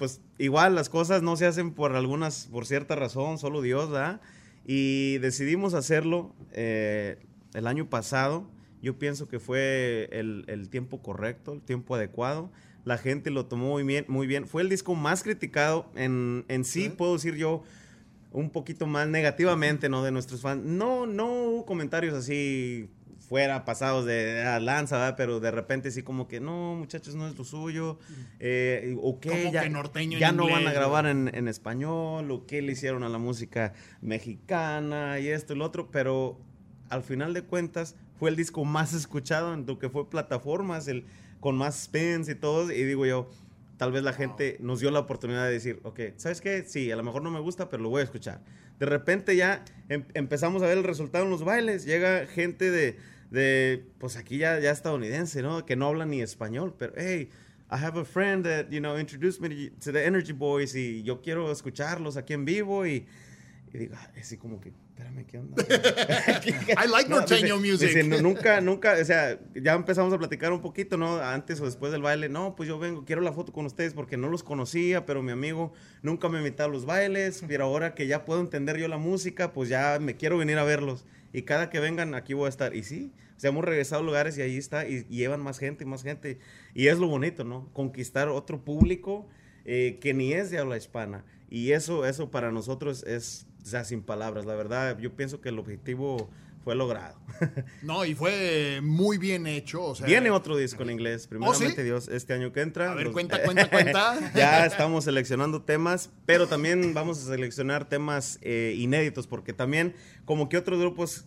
pues 0.00 0.22
igual 0.38 0.74
las 0.74 0.88
cosas 0.88 1.20
no 1.22 1.36
se 1.36 1.44
hacen 1.44 1.74
por 1.74 1.94
algunas, 1.94 2.48
por 2.50 2.64
cierta 2.64 2.96
razón, 2.96 3.36
solo 3.36 3.60
Dios, 3.60 3.90
¿verdad? 3.90 4.22
Y 4.64 5.18
decidimos 5.18 5.74
hacerlo 5.74 6.34
eh, 6.52 7.18
el 7.52 7.66
año 7.66 7.90
pasado. 7.90 8.48
Yo 8.80 8.98
pienso 8.98 9.28
que 9.28 9.38
fue 9.38 10.08
el, 10.10 10.46
el 10.46 10.70
tiempo 10.70 11.02
correcto, 11.02 11.52
el 11.52 11.60
tiempo 11.60 11.96
adecuado. 11.96 12.50
La 12.86 12.96
gente 12.96 13.30
lo 13.30 13.44
tomó 13.44 13.72
muy 13.72 13.82
bien. 13.82 14.06
Muy 14.08 14.26
bien. 14.26 14.46
Fue 14.46 14.62
el 14.62 14.70
disco 14.70 14.94
más 14.94 15.22
criticado 15.22 15.90
en, 15.94 16.46
en 16.48 16.64
sí, 16.64 16.88
puedo 16.88 17.12
decir 17.12 17.34
yo, 17.34 17.62
un 18.32 18.48
poquito 18.48 18.86
más 18.86 19.06
negativamente, 19.06 19.90
¿no? 19.90 20.02
De 20.02 20.12
nuestros 20.12 20.40
fans. 20.40 20.64
No, 20.64 21.04
no 21.04 21.30
hubo 21.30 21.66
comentarios 21.66 22.14
así 22.14 22.88
fuera 23.30 23.64
pasados 23.64 24.06
de 24.06 24.42
a 24.42 24.58
lanza, 24.58 24.98
¿verdad? 24.98 25.14
pero 25.16 25.38
de 25.38 25.52
repente 25.52 25.92
sí 25.92 26.02
como 26.02 26.26
que 26.26 26.40
no, 26.40 26.74
muchachos, 26.74 27.14
no 27.14 27.28
es 27.28 27.38
lo 27.38 27.44
suyo, 27.44 27.96
eh, 28.40 28.96
o 29.00 29.20
Como 29.20 29.52
ya, 29.52 29.62
que 29.62 29.70
norteño 29.70 30.18
ya 30.18 30.32
no 30.32 30.50
van 30.50 30.66
a 30.66 30.72
grabar 30.72 31.06
en, 31.06 31.30
en 31.32 31.46
español, 31.46 32.28
o 32.28 32.44
qué 32.44 32.60
le 32.60 32.72
hicieron 32.72 33.04
a 33.04 33.08
la 33.08 33.18
música 33.18 33.72
mexicana 34.00 35.20
y 35.20 35.28
esto 35.28 35.52
y 35.52 35.58
lo 35.58 35.64
otro, 35.64 35.92
pero 35.92 36.40
al 36.88 37.04
final 37.04 37.32
de 37.32 37.42
cuentas 37.42 37.94
fue 38.18 38.30
el 38.30 38.36
disco 38.36 38.64
más 38.64 38.94
escuchado 38.94 39.54
en 39.54 39.64
lo 39.64 39.78
que 39.78 39.88
fue 39.88 40.10
plataformas, 40.10 40.88
el, 40.88 41.04
con 41.38 41.56
más 41.56 41.84
spins 41.84 42.28
y 42.28 42.34
todo, 42.34 42.72
y 42.72 42.82
digo 42.82 43.06
yo, 43.06 43.30
tal 43.76 43.92
vez 43.92 44.02
la 44.02 44.12
gente 44.12 44.56
nos 44.58 44.80
dio 44.80 44.90
la 44.90 44.98
oportunidad 44.98 45.44
de 45.44 45.52
decir, 45.52 45.78
ok, 45.84 46.00
¿sabes 46.16 46.40
qué? 46.40 46.64
Sí, 46.66 46.90
a 46.90 46.96
lo 46.96 47.04
mejor 47.04 47.22
no 47.22 47.30
me 47.30 47.38
gusta, 47.38 47.68
pero 47.68 47.80
lo 47.80 47.90
voy 47.90 48.00
a 48.00 48.04
escuchar. 48.04 48.40
De 48.80 48.86
repente 48.86 49.36
ya 49.36 49.64
em- 49.88 50.04
empezamos 50.14 50.64
a 50.64 50.66
ver 50.66 50.78
el 50.78 50.84
resultado 50.84 51.24
en 51.24 51.30
los 51.30 51.44
bailes, 51.44 51.84
llega 51.84 52.26
gente 52.26 52.72
de, 52.72 52.98
de 53.30 53.84
pues 53.98 54.16
aquí 54.16 54.38
ya, 54.38 54.58
ya 54.58 54.70
estadounidense, 54.70 55.42
¿no? 55.42 55.64
Que 55.64 55.76
no 55.76 55.86
habla 55.86 56.04
ni 56.06 56.20
español, 56.20 56.74
pero 56.78 56.92
hey, 56.96 57.30
I 57.70 57.76
have 57.76 57.98
a 58.00 58.04
friend 58.04 58.44
that, 58.44 58.68
you 58.70 58.80
know, 58.80 58.98
introduced 58.98 59.40
me 59.40 59.70
to- 59.80 59.92
the 59.92 60.04
Energy 60.04 60.32
Boys 60.32 60.74
y 60.74 61.02
yo 61.04 61.20
quiero 61.22 61.50
escucharlos 61.52 62.16
aquí 62.16 62.32
en 62.32 62.44
vivo 62.44 62.84
y, 62.86 63.06
y 63.72 63.78
digo, 63.78 63.94
"Ay, 63.96 64.20
así 64.20 64.36
como 64.36 64.60
que, 64.60 64.70
espérame, 64.70 65.24
¿qué 65.26 65.38
onda? 65.38 65.54
I 66.84 66.88
like 66.88 67.08
norteño 67.08 67.58
dice- 67.58 67.70
music. 67.72 67.88
dice, 67.88 68.04
"No, 68.04 68.20
nunca, 68.22 68.60
nunca, 68.60 68.96
o 69.00 69.04
sea, 69.04 69.38
ya 69.54 69.74
empezamos 69.74 70.12
a 70.12 70.18
platicar 70.18 70.52
un 70.52 70.60
poquito, 70.60 70.96
¿no? 70.96 71.18
Antes 71.18 71.60
o 71.60 71.64
después 71.64 71.92
del 71.92 72.02
baile. 72.02 72.28
No, 72.28 72.56
pues 72.56 72.68
yo 72.68 72.78
vengo, 72.78 73.04
quiero 73.04 73.22
la 73.22 73.32
foto 73.32 73.52
con 73.52 73.66
ustedes 73.66 73.94
porque 73.94 74.16
no 74.16 74.28
los 74.28 74.42
conocía, 74.42 75.06
pero 75.06 75.22
mi 75.22 75.32
amigo 75.32 75.72
nunca 76.02 76.28
me 76.28 76.38
invitaba 76.38 76.68
a 76.68 76.72
los 76.72 76.84
bailes. 76.86 77.44
Pero 77.46 77.64
ahora 77.64 77.94
que 77.94 78.06
ya 78.06 78.24
puedo 78.24 78.40
entender 78.40 78.76
yo 78.78 78.88
la 78.88 78.98
música, 78.98 79.52
pues 79.52 79.68
ya 79.68 79.98
me 80.00 80.16
quiero 80.16 80.36
venir 80.38 80.58
a 80.58 80.64
verlos. 80.64 81.04
Y 81.32 81.42
cada 81.42 81.70
que 81.70 81.78
vengan, 81.78 82.14
aquí 82.14 82.34
voy 82.34 82.46
a 82.46 82.48
estar. 82.48 82.74
Y 82.74 82.82
sí, 82.82 83.12
o 83.36 83.40
sea, 83.40 83.50
hemos 83.50 83.64
regresado 83.64 84.02
a 84.02 84.04
lugares 84.04 84.36
y 84.36 84.42
ahí 84.42 84.56
está. 84.56 84.88
Y, 84.88 85.06
y 85.08 85.16
llevan 85.18 85.40
más 85.40 85.58
gente 85.58 85.84
y 85.84 85.86
más 85.86 86.02
gente. 86.02 86.38
Y 86.74 86.88
es 86.88 86.98
lo 86.98 87.06
bonito, 87.06 87.44
¿no? 87.44 87.72
Conquistar 87.72 88.28
otro 88.28 88.64
público 88.64 89.28
eh, 89.64 89.98
que 90.00 90.12
ni 90.12 90.32
es 90.32 90.50
de 90.50 90.58
habla 90.58 90.76
hispana. 90.76 91.24
Y 91.48 91.72
eso, 91.72 92.06
eso 92.06 92.30
para 92.30 92.50
nosotros 92.52 93.04
es, 93.06 93.46
o 93.62 93.66
sea, 93.66 93.84
sin 93.84 94.02
palabras. 94.02 94.46
La 94.46 94.54
verdad, 94.54 94.98
yo 94.98 95.14
pienso 95.16 95.40
que 95.40 95.48
el 95.50 95.58
objetivo 95.58 96.30
fue 96.64 96.74
logrado. 96.74 97.18
No, 97.82 98.04
y 98.04 98.14
fue 98.14 98.80
muy 98.82 99.16
bien 99.16 99.46
hecho. 99.46 99.82
O 99.82 99.94
sea, 99.94 100.06
Viene 100.06 100.30
otro 100.30 100.56
disco 100.58 100.82
en 100.82 100.90
inglés, 100.90 101.26
primeramente 101.26 101.72
¿Oh, 101.72 101.76
sí? 101.76 101.82
Dios, 101.82 102.08
este 102.08 102.34
año 102.34 102.52
que 102.52 102.60
entra. 102.60 102.92
A 102.92 102.94
ver, 102.94 103.04
Los- 103.06 103.12
cuenta, 103.14 103.42
cuenta, 103.44 103.70
cuenta. 103.70 104.32
ya 104.34 104.66
estamos 104.66 105.04
seleccionando 105.04 105.62
temas, 105.62 106.10
pero 106.26 106.46
también 106.46 106.92
vamos 106.92 107.18
a 107.22 107.26
seleccionar 107.26 107.88
temas 107.88 108.38
eh, 108.42 108.74
inéditos, 108.76 109.26
porque 109.26 109.54
también, 109.54 109.94
como 110.26 110.48
que 110.50 110.58
otros 110.58 110.78
grupos, 110.78 111.24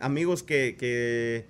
amigos 0.00 0.44
que, 0.44 0.76
que, 0.78 1.48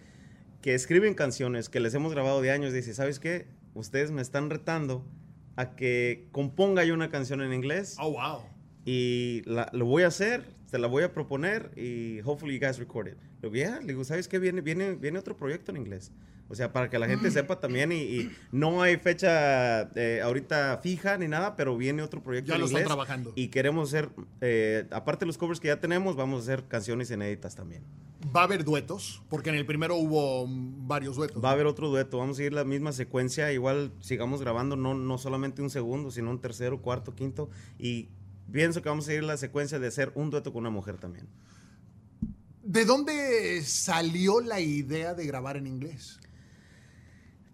que 0.63 0.75
escriben 0.75 1.13
canciones 1.15 1.69
que 1.69 1.79
les 1.81 1.93
hemos 1.95 2.13
grabado 2.13 2.41
de 2.41 2.51
años, 2.51 2.73
dicen, 2.73 2.95
¿sabes 2.95 3.19
qué? 3.21 3.47
Ustedes 3.75 4.11
me 4.11 4.23
están 4.23 4.49
retando 4.49 5.07
a 5.57 5.77
que 5.77 6.29
componga 6.33 6.85
yo 6.85 6.95
una 6.95 7.11
canción 7.11 7.43
en 7.43 7.53
inglés 7.53 7.97
Oh, 7.99 8.13
wow. 8.13 8.43
Y 8.87 9.43
la- 9.45 9.69
lo 9.75 9.85
voy 9.85 10.05
a 10.05 10.07
hacer, 10.07 10.45
se 10.67 10.79
la 10.79 10.87
voy 10.87 11.03
a 11.03 11.13
proponer 11.13 11.71
y 11.77 12.21
hopefully 12.25 12.55
you 12.59 12.61
guys 12.65 12.79
record 12.79 13.09
it. 13.09 13.15
Le 13.43 13.51
digo, 13.51 13.55
"Yeah", 13.55 13.81
le 13.81 13.89
digo, 13.89 14.05
¿sabes 14.05 14.27
qué? 14.29 14.39
Viene, 14.39 14.63
viene, 14.63 14.95
viene 14.95 15.19
otro 15.19 15.37
proyecto 15.37 15.71
en 15.73 15.77
inglés. 15.77 16.11
O 16.49 16.55
sea, 16.55 16.73
para 16.73 16.89
que 16.89 16.97
la 17.01 17.09
gente 17.09 17.29
sepa 17.33 17.59
también 17.59 17.91
y, 17.91 17.97
y 17.97 18.31
no 18.53 18.81
hay 18.81 18.97
fecha 18.99 19.91
eh, 19.97 20.21
ahorita 20.23 20.79
fija 20.81 21.19
ni 21.19 21.27
nada, 21.27 21.57
pero 21.57 21.77
viene 21.77 22.03
otro 22.03 22.23
proyecto 22.23 22.51
Ya 22.51 22.55
en 22.55 22.61
lo 22.61 22.67
están 22.67 22.79
inglés. 22.83 22.87
trabajando. 22.87 23.33
Y 23.35 23.49
queremos 23.49 23.89
hacer, 23.89 24.11
eh, 24.41 24.87
aparte 24.93 25.25
de 25.25 25.27
los 25.27 25.39
covers 25.39 25.59
que 25.59 25.67
ya 25.69 25.81
tenemos, 25.81 26.15
vamos 26.15 26.39
a 26.39 26.43
hacer 26.45 26.69
canciones 26.69 27.11
inéditas 27.11 27.57
también. 27.57 27.83
Va 28.35 28.43
a 28.43 28.45
haber 28.45 28.63
duetos, 28.65 29.23
porque 29.29 29.51
en 29.51 29.57
el 29.57 29.67
primero 29.67 29.97
hubo 29.97 30.47
varios 30.49 31.17
duetos. 31.17 31.43
Va 31.45 31.49
a 31.51 31.53
haber 31.53 31.67
otro 31.67 31.89
dueto, 31.89 32.19
vamos 32.19 32.37
a 32.37 32.39
seguir 32.39 32.53
la 32.53 32.65
misma 32.65 32.93
secuencia, 32.93 33.51
igual 33.53 33.93
sigamos 34.01 34.41
grabando 34.41 34.77
no, 34.77 34.95
no 34.95 35.19
solamente 35.19 35.63
un 35.63 35.71
segundo, 35.71 36.13
sino 36.13 36.31
un 36.31 36.41
tercero, 36.41 36.81
cuarto, 36.81 37.13
quinto, 37.17 37.51
y 37.77 38.09
pienso 38.53 38.83
que 38.83 38.89
vamos 38.89 39.05
a 39.05 39.09
seguir 39.09 39.25
la 39.25 39.37
secuencia 39.37 39.79
de 39.79 39.89
hacer 39.89 40.13
un 40.15 40.31
dueto 40.31 40.53
con 40.53 40.61
una 40.61 40.71
mujer 40.71 40.97
también. 40.97 41.27
¿De 42.63 42.85
dónde 42.85 43.63
salió 43.63 44.41
la 44.41 44.61
idea 44.61 45.15
de 45.15 45.27
grabar 45.27 45.57
en 45.57 45.67
inglés? 45.67 46.19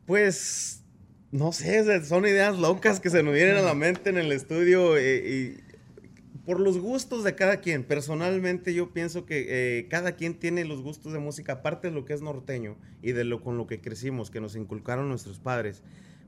Pues, 0.07 0.83
no 1.31 1.53
sé, 1.53 2.05
son 2.05 2.27
ideas 2.27 2.59
locas 2.59 2.99
que 2.99 3.11
se 3.11 3.23
nos 3.23 3.35
vienen 3.35 3.57
a 3.57 3.63
la 3.63 3.75
mente 3.75 4.11
en 4.11 4.19
el 4.19 4.33
estudio 4.33 4.97
eh, 4.97 5.57
y 5.59 5.73
por 6.45 6.61
los 6.61 6.79
gustos 6.79 7.25
de 7.25 7.35
cada 7.35 7.59
quien. 7.59 7.85
Personalmente 7.85 8.75
yo 8.75 8.93
pienso 8.93 9.27
que 9.27 9.47
eh, 9.79 9.89
cada 9.89 10.13
quien 10.13 10.35
tiene 10.39 10.65
los 10.65 10.83
gustos 10.83 11.13
de 11.13 11.19
música, 11.19 11.55
aparte 11.55 11.89
de 11.89 11.95
lo 11.95 12.05
que 12.05 12.15
es 12.15 12.23
norteño 12.23 12.77
y 13.03 13.13
de 13.13 13.25
lo 13.25 13.43
con 13.43 13.57
lo 13.57 13.67
que 13.67 13.81
crecimos, 13.81 14.31
que 14.31 14.41
nos 14.41 14.57
inculcaron 14.57 15.09
nuestros 15.09 15.39
padres. 15.39 15.83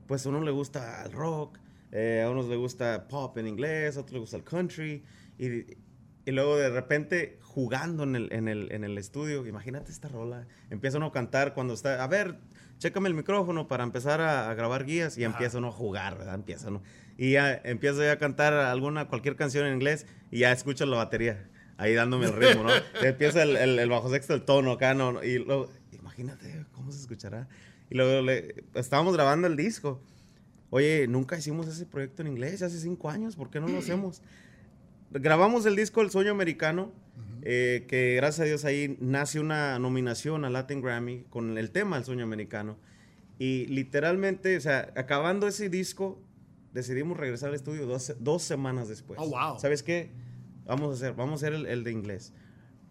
Pues 0.07 0.25
a 0.25 0.29
uno 0.29 0.41
le 0.41 0.51
gusta 0.51 1.03
el 1.03 1.11
rock, 1.11 1.57
eh, 1.91 2.23
a 2.25 2.29
unos 2.29 2.47
le 2.47 2.55
gusta 2.55 3.07
pop 3.07 3.37
en 3.37 3.47
inglés, 3.47 3.97
a 3.97 4.01
otros 4.01 4.13
le 4.13 4.19
gusta 4.19 4.37
el 4.37 4.43
country 4.43 5.03
y, 5.37 5.45
y 6.25 6.31
luego 6.31 6.57
de 6.57 6.69
repente 6.69 7.37
jugando 7.41 8.03
en 8.03 8.15
el, 8.15 8.33
en, 8.33 8.47
el, 8.47 8.71
en 8.71 8.83
el 8.83 8.97
estudio, 8.97 9.45
imagínate 9.45 9.91
esta 9.91 10.07
rola, 10.09 10.47
empieza 10.69 10.97
uno 10.97 11.07
a 11.07 11.11
cantar 11.11 11.53
cuando 11.53 11.73
está, 11.73 12.03
a 12.03 12.07
ver, 12.07 12.37
chécame 12.79 13.07
el 13.07 13.15
micrófono 13.15 13.67
para 13.67 13.83
empezar 13.83 14.19
a, 14.21 14.49
a 14.49 14.53
grabar 14.55 14.85
guías 14.85 15.17
y 15.17 15.23
Ajá. 15.23 15.33
empieza 15.33 15.57
uno 15.59 15.69
a 15.69 15.71
jugar, 15.71 16.17
¿verdad? 16.17 16.35
Empieza 16.35 16.67
uno. 16.67 16.81
Y 17.17 17.31
ya 17.31 17.53
empiezo 17.63 18.03
ya 18.03 18.13
a 18.13 18.17
cantar 18.17 18.53
alguna, 18.53 19.07
cualquier 19.07 19.35
canción 19.37 19.65
en 19.65 19.73
inglés 19.75 20.05
y 20.31 20.39
ya 20.39 20.51
escucho 20.51 20.85
la 20.85 20.97
batería 20.97 21.49
ahí 21.77 21.93
dándome 21.93 22.25
el 22.25 22.33
ritmo, 22.33 22.63
¿no? 22.63 22.71
empieza 23.01 23.43
el, 23.43 23.55
el, 23.55 23.79
el 23.79 23.89
bajo 23.89 24.09
sexto, 24.09 24.33
el 24.33 24.41
tono 24.43 24.71
acá, 24.73 24.93
no, 24.93 25.23
Y 25.23 25.37
luego, 25.39 25.69
imagínate 25.93 26.65
cómo 26.73 26.91
se 26.91 26.99
escuchará. 26.99 27.47
Y 27.89 27.95
luego 27.95 28.21
le- 28.21 28.63
estábamos 28.73 29.13
grabando 29.13 29.47
el 29.47 29.55
disco. 29.55 30.01
Oye, 30.69 31.07
nunca 31.07 31.37
hicimos 31.37 31.67
ese 31.67 31.85
proyecto 31.85 32.21
en 32.21 32.29
inglés, 32.29 32.61
hace 32.61 32.79
cinco 32.79 33.09
años, 33.09 33.35
¿por 33.35 33.49
qué 33.49 33.59
no 33.59 33.67
lo 33.67 33.77
hacemos? 33.77 34.21
Grabamos 35.11 35.65
el 35.65 35.75
disco 35.75 36.01
El 36.01 36.09
Sueño 36.09 36.31
Americano, 36.31 36.91
eh, 37.43 37.85
que 37.87 38.15
gracias 38.15 38.41
a 38.41 38.43
Dios 38.45 38.65
ahí 38.65 38.97
nace 38.99 39.39
una 39.39 39.77
nominación 39.79 40.43
a 40.45 40.49
Latin 40.49 40.81
Grammy 40.81 41.25
con 41.29 41.57
el 41.57 41.71
tema 41.71 41.97
El 41.97 42.03
Sueño 42.03 42.23
Americano. 42.23 42.77
Y 43.37 43.67
literalmente, 43.67 44.57
o 44.57 44.61
sea, 44.61 44.91
acabando 44.95 45.47
ese 45.47 45.69
disco, 45.69 46.21
decidimos 46.73 47.17
regresar 47.17 47.49
al 47.49 47.55
estudio 47.55 47.85
dos, 47.85 48.15
dos 48.19 48.43
semanas 48.43 48.89
después. 48.89 49.19
Oh, 49.21 49.29
wow. 49.29 49.59
¿Sabes 49.59 49.83
qué? 49.83 50.11
Vamos 50.65 50.89
a 50.89 50.93
hacer, 50.95 51.13
vamos 51.15 51.33
a 51.33 51.45
hacer 51.45 51.53
el, 51.53 51.65
el 51.67 51.83
de 51.83 51.91
inglés. 51.91 52.33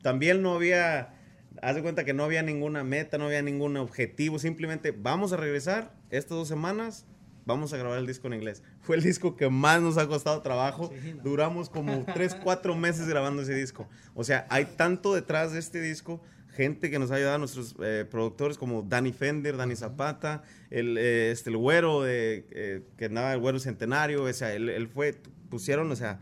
También 0.02 0.42
no 0.42 0.54
había, 0.54 1.14
haz 1.62 1.74
de 1.74 1.82
cuenta 1.82 2.04
que 2.04 2.12
no 2.12 2.24
había 2.24 2.42
ninguna 2.42 2.84
meta, 2.84 3.18
no 3.18 3.24
había 3.24 3.42
ningún 3.42 3.76
objetivo, 3.76 4.38
simplemente 4.38 4.92
vamos 4.92 5.32
a 5.32 5.36
regresar 5.36 5.94
estas 6.10 6.36
dos 6.36 6.48
semanas, 6.48 7.06
vamos 7.46 7.72
a 7.72 7.76
grabar 7.76 7.98
el 7.98 8.06
disco 8.06 8.26
en 8.26 8.34
inglés. 8.34 8.62
Fue 8.80 8.96
el 8.96 9.02
disco 9.02 9.36
que 9.36 9.48
más 9.48 9.80
nos 9.80 9.98
ha 9.98 10.06
costado 10.06 10.40
trabajo. 10.42 10.90
Sí, 11.02 11.14
no. 11.14 11.22
Duramos 11.22 11.68
como 11.68 12.04
tres, 12.14 12.34
cuatro 12.34 12.74
meses 12.74 13.08
grabando 13.08 13.42
ese 13.42 13.54
disco. 13.54 13.88
O 14.14 14.24
sea, 14.24 14.46
hay 14.50 14.64
tanto 14.64 15.14
detrás 15.14 15.52
de 15.52 15.58
este 15.58 15.80
disco, 15.80 16.20
gente 16.48 16.90
que 16.90 16.98
nos 16.98 17.10
ha 17.10 17.16
ayudado, 17.16 17.38
nuestros 17.38 17.74
eh, 17.82 18.06
productores 18.10 18.58
como 18.58 18.82
Danny 18.82 19.12
Fender, 19.12 19.56
Danny 19.56 19.76
Zapata, 19.76 20.42
el, 20.70 20.96
eh, 20.98 21.30
este, 21.30 21.50
el 21.50 21.56
güero, 21.56 22.02
de, 22.02 22.46
eh, 22.50 22.82
que 22.96 23.06
andaba 23.06 23.32
el 23.32 23.40
güero 23.40 23.58
centenario, 23.58 24.24
o 24.24 24.32
sea, 24.32 24.54
él, 24.54 24.68
él 24.68 24.88
fue, 24.88 25.14
pusieron, 25.50 25.90
o 25.90 25.96
sea, 25.96 26.20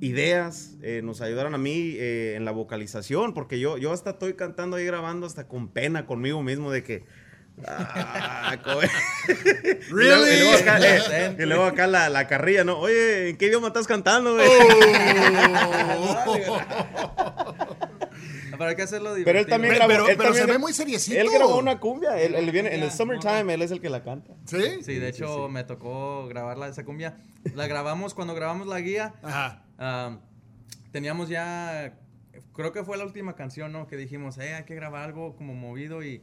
ideas, 0.00 0.76
eh, 0.82 1.00
nos 1.04 1.20
ayudaron 1.20 1.54
a 1.54 1.58
mí 1.58 1.94
eh, 1.96 2.34
en 2.36 2.44
la 2.44 2.50
vocalización, 2.50 3.34
porque 3.34 3.60
yo, 3.60 3.78
yo 3.78 3.92
hasta 3.92 4.10
estoy 4.10 4.34
cantando 4.34 4.76
ahí 4.76 4.84
grabando 4.84 5.26
hasta 5.26 5.46
con 5.46 5.68
pena 5.68 6.06
conmigo 6.06 6.42
mismo 6.42 6.70
de 6.70 6.82
que... 6.82 7.04
ah, 7.68 8.56
co- 8.62 8.80
y 8.82 9.90
luego, 9.90 10.26
y 10.26 10.38
luego 10.40 10.52
acá, 10.54 10.78
eh, 10.80 11.36
y 11.38 11.42
luego 11.46 11.64
acá 11.64 11.86
la, 11.86 12.08
la 12.08 12.26
carrilla, 12.26 12.64
¿no? 12.64 12.78
Oye, 12.78 13.30
¿en 13.30 13.36
qué 13.36 13.46
idioma 13.46 13.68
estás 13.68 13.86
cantando, 13.86 14.34
güey? 14.34 14.48
Pero 18.50 18.64
hay 18.70 18.76
que 18.76 18.82
hacerlo 18.82 19.10
Pero 19.24 19.38
él 19.40 19.46
divertido. 19.46 19.48
también 19.56 19.74
grabó. 19.74 19.88
pero- 19.88 20.08
él 20.08 20.16
pero 20.16 20.28
también- 20.28 20.46
se 20.46 20.52
ve 20.52 20.58
muy 20.58 20.72
seriecito. 20.72 21.18
Él 21.20 21.28
grabó 21.32 21.58
una 21.58 21.80
cumbia. 21.80 22.20
Él, 22.20 22.34
él 22.34 22.50
viene 22.52 22.74
en 22.74 22.82
el 22.82 22.90
summertime, 22.92 23.54
él 23.54 23.62
es 23.62 23.70
el 23.70 23.80
que 23.80 23.88
la 23.90 24.02
canta. 24.04 24.34
¿Sí? 24.44 24.82
Sí, 24.84 24.98
de 24.98 25.08
hecho 25.08 25.48
me 25.48 25.64
tocó 25.64 26.28
grabarla 26.28 26.68
esa 26.68 26.84
cumbia. 26.84 27.16
La 27.54 27.66
grabamos 27.66 28.14
cuando 28.14 28.34
grabamos 28.34 28.66
la 28.68 28.78
guía. 28.80 29.14
Ajá. 29.22 30.20
teníamos 30.92 31.28
ya, 31.28 31.94
creo 32.54 32.72
que 32.72 32.84
fue 32.84 32.96
la 32.98 33.04
última 33.04 33.34
canción, 33.34 33.72
¿no? 33.72 33.86
Que 33.88 33.96
dijimos, 33.96 34.38
eh, 34.38 34.54
hay 34.54 34.64
que 34.64 34.74
grabar 34.76 35.02
algo 35.04 35.34
como 35.34 35.54
movido 35.54 36.04
y, 36.04 36.22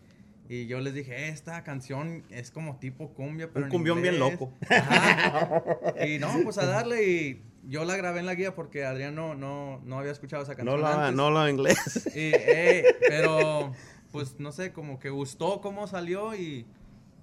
Y 0.52 0.66
yo 0.66 0.80
les 0.80 0.94
dije, 0.96 1.30
esta 1.30 1.64
canción 1.64 2.24
es 2.32 2.50
como 2.50 2.80
tipo 2.80 3.14
cumbia, 3.14 3.52
pero 3.54 3.66
Un 3.66 3.72
cumbión 3.72 4.02
bien 4.02 4.16
inglés". 4.16 4.32
loco. 4.34 4.52
Ajá. 4.70 5.64
Y 6.08 6.18
no, 6.20 6.28
pues 6.44 6.58
a 6.58 6.66
darle 6.66 7.08
y 7.08 7.44
yo 7.68 7.86
la 7.86 7.96
grabé 7.96 8.20
en 8.20 8.26
la 8.26 8.34
guía 8.36 8.56
porque 8.56 8.84
Adrián 8.84 9.14
no, 9.14 9.36
no, 9.36 9.80
no 9.86 10.00
había 10.00 10.12
escuchado 10.12 10.42
esa 10.44 10.54
No 10.54 10.58
canción 10.58 10.82
lo 10.82 10.88
antes. 10.88 11.16
no 11.16 11.28
habla 11.28 11.50
inglés. 11.52 12.08
Y, 12.16 12.32
eh, 12.34 12.84
pero, 13.08 13.74
pues 14.12 14.40
no 14.40 14.52
sé, 14.52 14.74
como 14.74 15.00
que 15.00 15.12
gustó 15.12 15.62
cómo 15.62 15.86
salió 15.86 16.34
y, 16.36 16.66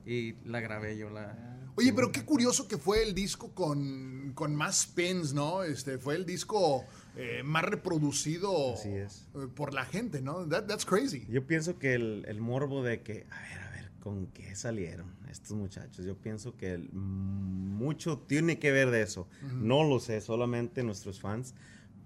y 0.07 0.35
la 0.45 0.61
grabé 0.61 0.97
yo. 0.97 1.11
La, 1.11 1.37
Oye, 1.75 1.93
pero 1.93 2.13
qué 2.13 2.25
curioso 2.25 2.69
que 2.69 2.79
fue 2.79 3.03
el 3.03 3.13
disco 3.15 3.53
con, 3.55 4.33
con 4.35 4.55
más 4.55 4.83
spins, 4.83 5.35
¿no? 5.35 5.63
Este, 5.65 5.99
fue 5.99 6.15
el 6.15 6.25
disco 6.25 6.85
eh, 7.17 7.43
más 7.43 7.65
reproducido 7.65 8.75
Así 8.75 8.91
es. 8.91 9.27
eh, 9.35 9.47
por 9.55 9.73
la 9.75 9.85
gente, 9.85 10.21
¿no? 10.23 10.47
That- 10.47 10.67
that's 10.67 10.85
crazy. 10.85 11.27
Yo 11.29 11.47
pienso 11.47 11.79
que 11.79 11.95
el, 11.95 12.25
el 12.29 12.41
morbo 12.41 12.83
de 12.83 13.03
que, 13.03 13.27
a 13.31 13.41
ver, 13.41 13.59
a 13.63 13.71
ver, 13.71 13.91
¿con 14.01 14.27
qué 14.29 14.55
salieron 14.55 15.15
estos 15.31 15.57
muchachos? 15.57 16.05
Yo 16.05 16.17
pienso 16.17 16.57
que 16.57 16.73
el- 16.75 16.91
mucho 16.93 18.19
tiene 18.19 18.59
que 18.59 18.71
ver 18.73 18.91
de 18.91 19.03
eso. 19.03 19.29
No 19.55 19.85
lo 19.85 20.01
sé, 20.01 20.21
solamente 20.21 20.83
nuestros 20.83 21.21
fans. 21.21 21.55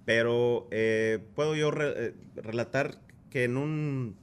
Pero 0.04 0.66
eh, 0.70 1.18
puedo 1.34 1.54
yo 1.54 1.70
re- 1.70 2.06
eh, 2.08 2.14
relatar 2.36 3.00
que 3.30 3.44
en 3.44 3.56
un... 3.56 4.16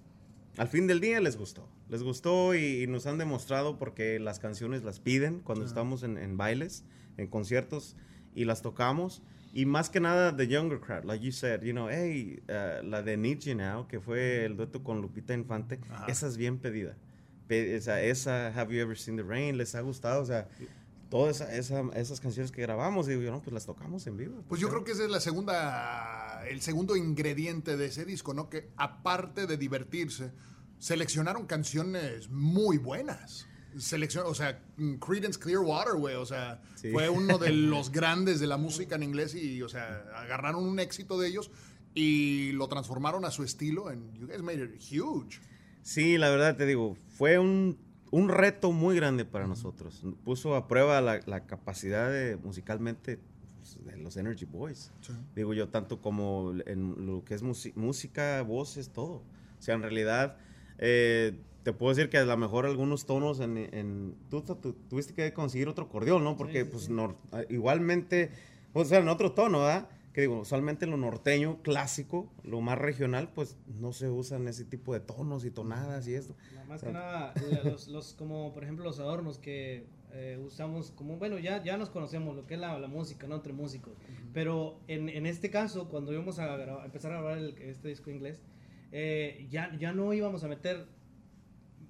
Al 0.58 0.68
fin 0.68 0.88
del 0.88 1.00
día 1.00 1.20
les 1.22 1.38
gustó. 1.38 1.70
Les 1.90 2.04
gustó 2.04 2.56
y, 2.56 2.84
y 2.84 2.88
nos 2.88 3.06
han 3.06 3.18
demostrado 3.18 3.78
porque 3.78 4.20
las 4.20 4.40
canciones 4.40 4.84
las 4.84 5.00
piden 5.00 5.40
cuando 5.40 5.64
estamos 5.66 6.04
en, 6.04 6.18
en 6.18 6.36
bailes, 6.36 6.84
en 7.18 7.28
conciertos 7.28 7.96
y 8.36 8.44
las 8.46 8.62
tocamos. 8.62 9.22
Y 9.58 9.66
más 9.66 9.90
que 9.90 10.00
nada, 10.00 10.36
the 10.38 10.48
younger 10.48 10.80
crowd, 10.80 11.04
like 11.04 11.26
you 11.26 11.32
said, 11.32 11.64
you 11.64 11.74
know, 11.74 11.90
hey, 11.90 12.40
uh, 12.48 12.84
la 12.88 13.02
de 13.02 13.18
You 13.40 13.56
Now, 13.56 13.88
que 13.88 14.00
fue 14.00 14.46
el 14.46 14.56
dueto 14.56 14.84
con 14.84 15.02
Lupita 15.02 15.34
Infante, 15.34 15.80
Ajá. 15.90 16.06
esa 16.08 16.28
es 16.28 16.38
bien 16.38 16.60
pedida. 16.60 16.96
Pe- 17.48 17.76
esa, 17.76 18.00
esa, 18.04 18.50
Have 18.50 18.72
You 18.76 18.80
Ever 18.82 18.96
Seen 19.00 19.18
the 19.18 19.24
Rain, 19.24 19.58
les 19.58 19.74
ha 19.74 19.82
gustado, 19.82 20.22
o 20.22 20.26
sea, 20.28 20.48
todas 21.10 21.42
esa- 21.42 21.56
esa- 21.56 21.90
esas 22.00 22.20
canciones 22.20 22.52
que 22.52 22.62
grabamos, 22.62 23.08
digo 23.08 23.20
yo, 23.24 23.32
no, 23.32 23.42
pues 23.42 23.52
las 23.52 23.66
tocamos 23.66 24.06
en 24.06 24.16
vivo. 24.18 24.44
Pues 24.48 24.62
yo 24.62 24.70
creo 24.70 24.84
que 24.84 24.92
ese 24.92 25.06
es 25.06 25.10
la 25.10 25.20
segunda, 25.20 26.44
el 26.48 26.62
segundo 26.62 26.96
ingrediente 26.96 27.78
de 27.78 27.88
ese 27.88 28.06
disco, 28.06 28.36
¿no? 28.36 28.52
Que 28.52 28.70
aparte 28.78 29.48
de 29.48 29.58
divertirse, 29.58 30.34
seleccionaron 30.78 31.48
canciones 31.48 32.30
muy 32.30 32.78
buenas. 32.78 33.48
Seleccion, 33.78 34.26
o 34.28 34.34
sea, 34.34 34.60
Creedence 35.06 35.40
Clearwater, 35.40 35.96
güey, 35.96 36.16
o 36.16 36.26
sea, 36.26 36.62
Sí. 36.76 36.92
fue 36.92 37.10
uno 37.10 37.38
de 37.38 37.50
los 37.52 37.92
grandes 37.92 38.40
de 38.40 38.48
la 38.48 38.58
música 38.58 38.96
en 38.96 39.04
inglés 39.04 39.36
y, 39.36 39.62
o 39.62 39.70
sea, 39.70 40.06
agarraron 40.16 40.64
un 40.66 40.80
éxito 40.80 41.20
de 41.20 41.28
ellos 41.28 41.52
y 41.94 42.52
lo 42.54 42.68
transformaron 42.68 43.26
a 43.26 43.32
su 43.32 43.44
estilo 43.44 43.88
and 43.88 44.14
you 44.18 44.28
guys 44.28 44.42
made 44.42 44.64
it 44.64 44.80
huge. 44.80 45.40
Sí, 45.82 46.18
la 46.18 46.30
verdad 46.30 46.56
te 46.58 46.66
digo, 46.66 46.98
fue 47.08 47.40
un, 47.40 47.78
un 48.12 48.30
reto 48.30 48.72
muy 48.72 48.96
grande 48.96 49.26
para 49.26 49.48
nosotros. 49.48 50.04
Puso 50.24 50.56
a 50.56 50.68
prueba 50.68 51.02
la, 51.02 51.20
la 51.26 51.46
capacidad 51.46 52.12
de, 52.12 52.36
musicalmente 52.38 53.20
pues, 53.58 53.84
de 53.86 53.98
los 53.98 54.18
Energy 54.18 54.46
Boys. 54.46 54.92
Sí. 55.02 55.14
Digo 55.36 55.54
yo, 55.54 55.70
tanto 55.70 56.02
como 56.02 56.54
en 56.66 57.06
lo 57.08 57.24
que 57.24 57.34
es 57.36 57.42
música, 57.76 58.42
voces, 58.44 58.90
todo. 58.90 59.24
O 59.60 59.62
sea, 59.62 59.76
en 59.76 59.82
realidad, 59.82 60.38
eh, 60.80 61.40
te 61.64 61.74
puedo 61.74 61.94
decir 61.94 62.10
que 62.10 62.18
a 62.18 62.26
lo 62.26 62.38
mejor 62.38 62.66
algunos 62.66 63.06
tonos 63.06 63.40
en... 63.40 63.58
en- 63.58 64.16
tú, 64.30 64.42
tú- 64.42 64.74
tuviste 64.90 65.14
que 65.14 65.34
conseguir 65.34 65.68
otro 65.68 65.86
acordeón, 65.86 66.24
¿no? 66.24 66.38
Porque, 66.38 66.64
sí, 66.64 66.70
pues, 66.72 66.84
sí. 66.86 66.92
nor- 66.94 67.16
ah, 67.32 67.42
igualmente, 67.50 68.32
o 68.74 68.86
sea, 68.86 69.00
en 69.00 69.10
otro 69.10 69.34
tono, 69.34 69.60
¿verdad? 69.60 69.90
Que 70.14 70.22
digo, 70.22 70.40
usualmente 70.40 70.88
lo 70.88 70.98
norteño 70.98 71.62
clásico, 71.62 72.32
lo 72.44 72.60
más 72.62 72.78
regional, 72.78 73.30
pues 73.36 73.56
no 73.80 73.92
se 73.94 74.10
usan 74.10 74.48
ese 74.48 74.66
tipo 74.66 74.94
de 74.94 75.00
tonos 75.02 75.46
y 75.46 75.52
tonadas 75.52 76.08
y 76.08 76.16
esto. 76.16 76.36
Más 76.68 76.82
que 76.82 76.92
nada, 76.92 77.34
los, 77.64 77.88
los- 77.88 78.14
como 78.14 78.54
por 78.54 78.64
ejemplo 78.64 78.84
los 78.86 79.00
adornos 79.00 79.38
que 79.38 79.86
eh, 80.14 80.42
usamos, 80.44 80.92
como 80.92 81.18
bueno, 81.18 81.38
ya, 81.38 81.62
ya 81.64 81.78
nos 81.78 81.90
conocemos 81.90 82.36
lo 82.36 82.48
que 82.48 82.54
es 82.56 82.60
la, 82.60 82.80
la 82.80 82.88
música, 82.88 83.28
¿no? 83.28 83.36
Entre 83.36 83.52
músicos. 83.54 83.94
Pero 84.34 84.80
en, 84.88 85.10
en 85.10 85.26
este 85.26 85.50
caso, 85.52 85.88
cuando 85.90 86.12
íbamos 86.14 86.40
a, 86.40 86.58
gra- 86.58 86.82
a 86.82 86.86
empezar 86.86 87.12
a 87.12 87.16
grabar 87.22 87.38
el- 87.38 87.58
este 87.60 87.90
disco 87.90 88.10
inglés, 88.10 88.42
eh, 88.92 89.48
ya, 89.50 89.72
ya 89.78 89.92
no 89.94 90.14
íbamos 90.14 90.44
a 90.44 90.48
meter, 90.48 90.86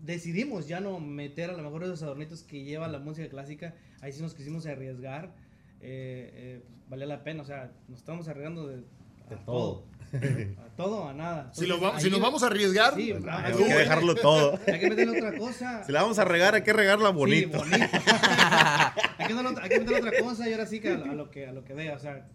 decidimos 0.02 0.68
ya 0.68 0.80
no 0.80 1.00
meter 1.00 1.50
a 1.50 1.54
lo 1.54 1.64
mejor 1.64 1.84
esos 1.84 2.04
adornitos 2.04 2.44
que 2.44 2.64
lleva 2.64 2.88
la 2.88 3.00
música 3.00 3.28
clásica, 3.30 3.76
ahí 4.02 4.12
sí 4.12 4.22
nos 4.22 4.34
quisimos 4.34 4.66
arriesgar, 4.66 5.34
eh, 5.82 6.32
eh, 6.34 6.62
pues, 6.66 6.90
valía 6.90 7.06
la 7.08 7.24
pena, 7.24 7.42
o 7.44 7.46
sea, 7.46 7.72
nos 7.88 8.00
estamos 8.00 8.28
arriesgando 8.28 8.68
de, 8.68 8.84
a 9.26 9.30
De 9.30 9.36
todo. 9.46 9.84
a 10.14 10.76
todo, 10.78 11.08
a 11.10 11.14
nada. 11.14 11.52
Si, 11.54 11.66
lo 11.66 11.82
va- 11.82 12.00
si 12.00 12.10
nos 12.10 12.22
vamos 12.22 12.42
a 12.44 12.48
arriesgar, 12.48 12.96
Sí, 12.96 13.12
pues, 13.14 13.26
hay 13.28 13.54
que 13.54 13.74
dejarlo 13.74 14.16
todo. 14.16 14.58
hay 14.68 14.80
que 14.80 14.90
meterle 14.90 15.18
otra 15.18 15.38
cosa. 15.38 15.84
Si 15.84 15.92
la 15.92 16.02
vamos 16.02 16.18
a 16.20 16.24
regar, 16.26 16.56
hay 16.56 16.62
que 16.64 16.72
regarla 16.72 17.10
bonito. 17.10 17.62
Sí, 17.66 17.70
bonito. 17.72 17.86
hay, 19.18 19.28
que 19.28 19.34
darle 19.34 19.50
otra, 19.50 19.64
hay 19.66 19.70
que 19.70 19.80
meterle 19.80 20.00
otra 20.10 20.20
cosa 20.24 20.48
y 20.50 20.54
ahora 20.54 20.66
sí 20.66 20.80
que 20.80 20.90
a, 20.94 20.98
lo- 20.98 21.12
a 21.12 21.14
lo 21.16 21.30
que 21.30 21.48
a 21.48 21.52
lo 21.52 21.64
que 21.66 21.74
vea. 21.74 21.96
O 21.96 22.00
sea, 22.00 22.26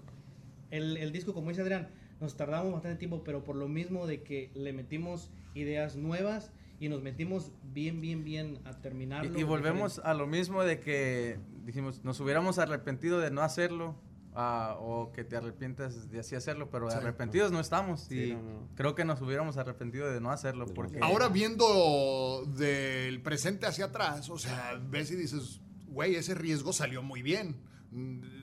el, 0.70 0.98
el 0.98 1.12
disco, 1.12 1.32
como 1.32 1.48
dice 1.48 1.62
Adrián, 1.62 1.88
nos 2.22 2.36
tardamos 2.36 2.72
bastante 2.72 2.96
tiempo, 2.98 3.22
pero 3.24 3.44
por 3.44 3.56
lo 3.56 3.68
mismo 3.68 4.06
de 4.06 4.22
que 4.22 4.50
le 4.54 4.72
metimos 4.72 5.30
ideas 5.54 5.96
nuevas 5.96 6.52
y 6.80 6.88
nos 6.88 7.02
metimos 7.02 7.52
bien, 7.74 8.00
bien, 8.00 8.24
bien 8.24 8.58
a 8.64 8.72
terminarlo. 8.80 9.36
Y, 9.36 9.42
y 9.42 9.44
volvemos 9.44 9.98
a 10.00 10.14
lo 10.14 10.26
mismo 10.26 10.62
de 10.64 10.80
que 10.80 11.38
dijimos, 11.66 12.02
nos 12.04 12.18
hubiéramos 12.20 12.58
arrepentido 12.58 13.20
de 13.20 13.30
no 13.30 13.42
hacerlo. 13.42 13.94
ah, 14.34 14.78
o 14.80 15.12
que 15.12 15.24
te 15.24 15.36
arrepientas 15.36 16.10
de 16.10 16.20
así 16.20 16.34
hacerlo, 16.34 16.70
pero 16.70 16.90
Sí. 16.90 16.96
arrepentidos 16.96 17.52
no 17.52 17.60
estamos. 17.60 18.00
Sí, 18.08 18.30
y 18.30 18.32
no, 18.32 18.40
no. 18.42 18.68
creo 18.76 18.94
que 18.94 19.04
nos 19.04 19.20
hubiéramos 19.20 19.58
arrepentido 19.58 20.10
de 20.10 20.22
no 20.22 20.30
hacerlo. 20.30 20.64
De 20.64 20.72
Porque 20.72 20.98
Ahora 21.02 21.28
viendo 21.28 22.44
del 22.56 23.20
presente 23.20 23.66
hacia 23.66 23.84
atrás, 23.86 24.30
o 24.30 24.38
sea, 24.38 24.80
ves 24.88 25.10
y 25.10 25.16
dices, 25.16 25.60
güey, 25.88 26.14
ese 26.14 26.34
riesgo 26.34 26.72
salió 26.72 27.02
muy 27.02 27.20
bien. 27.20 27.56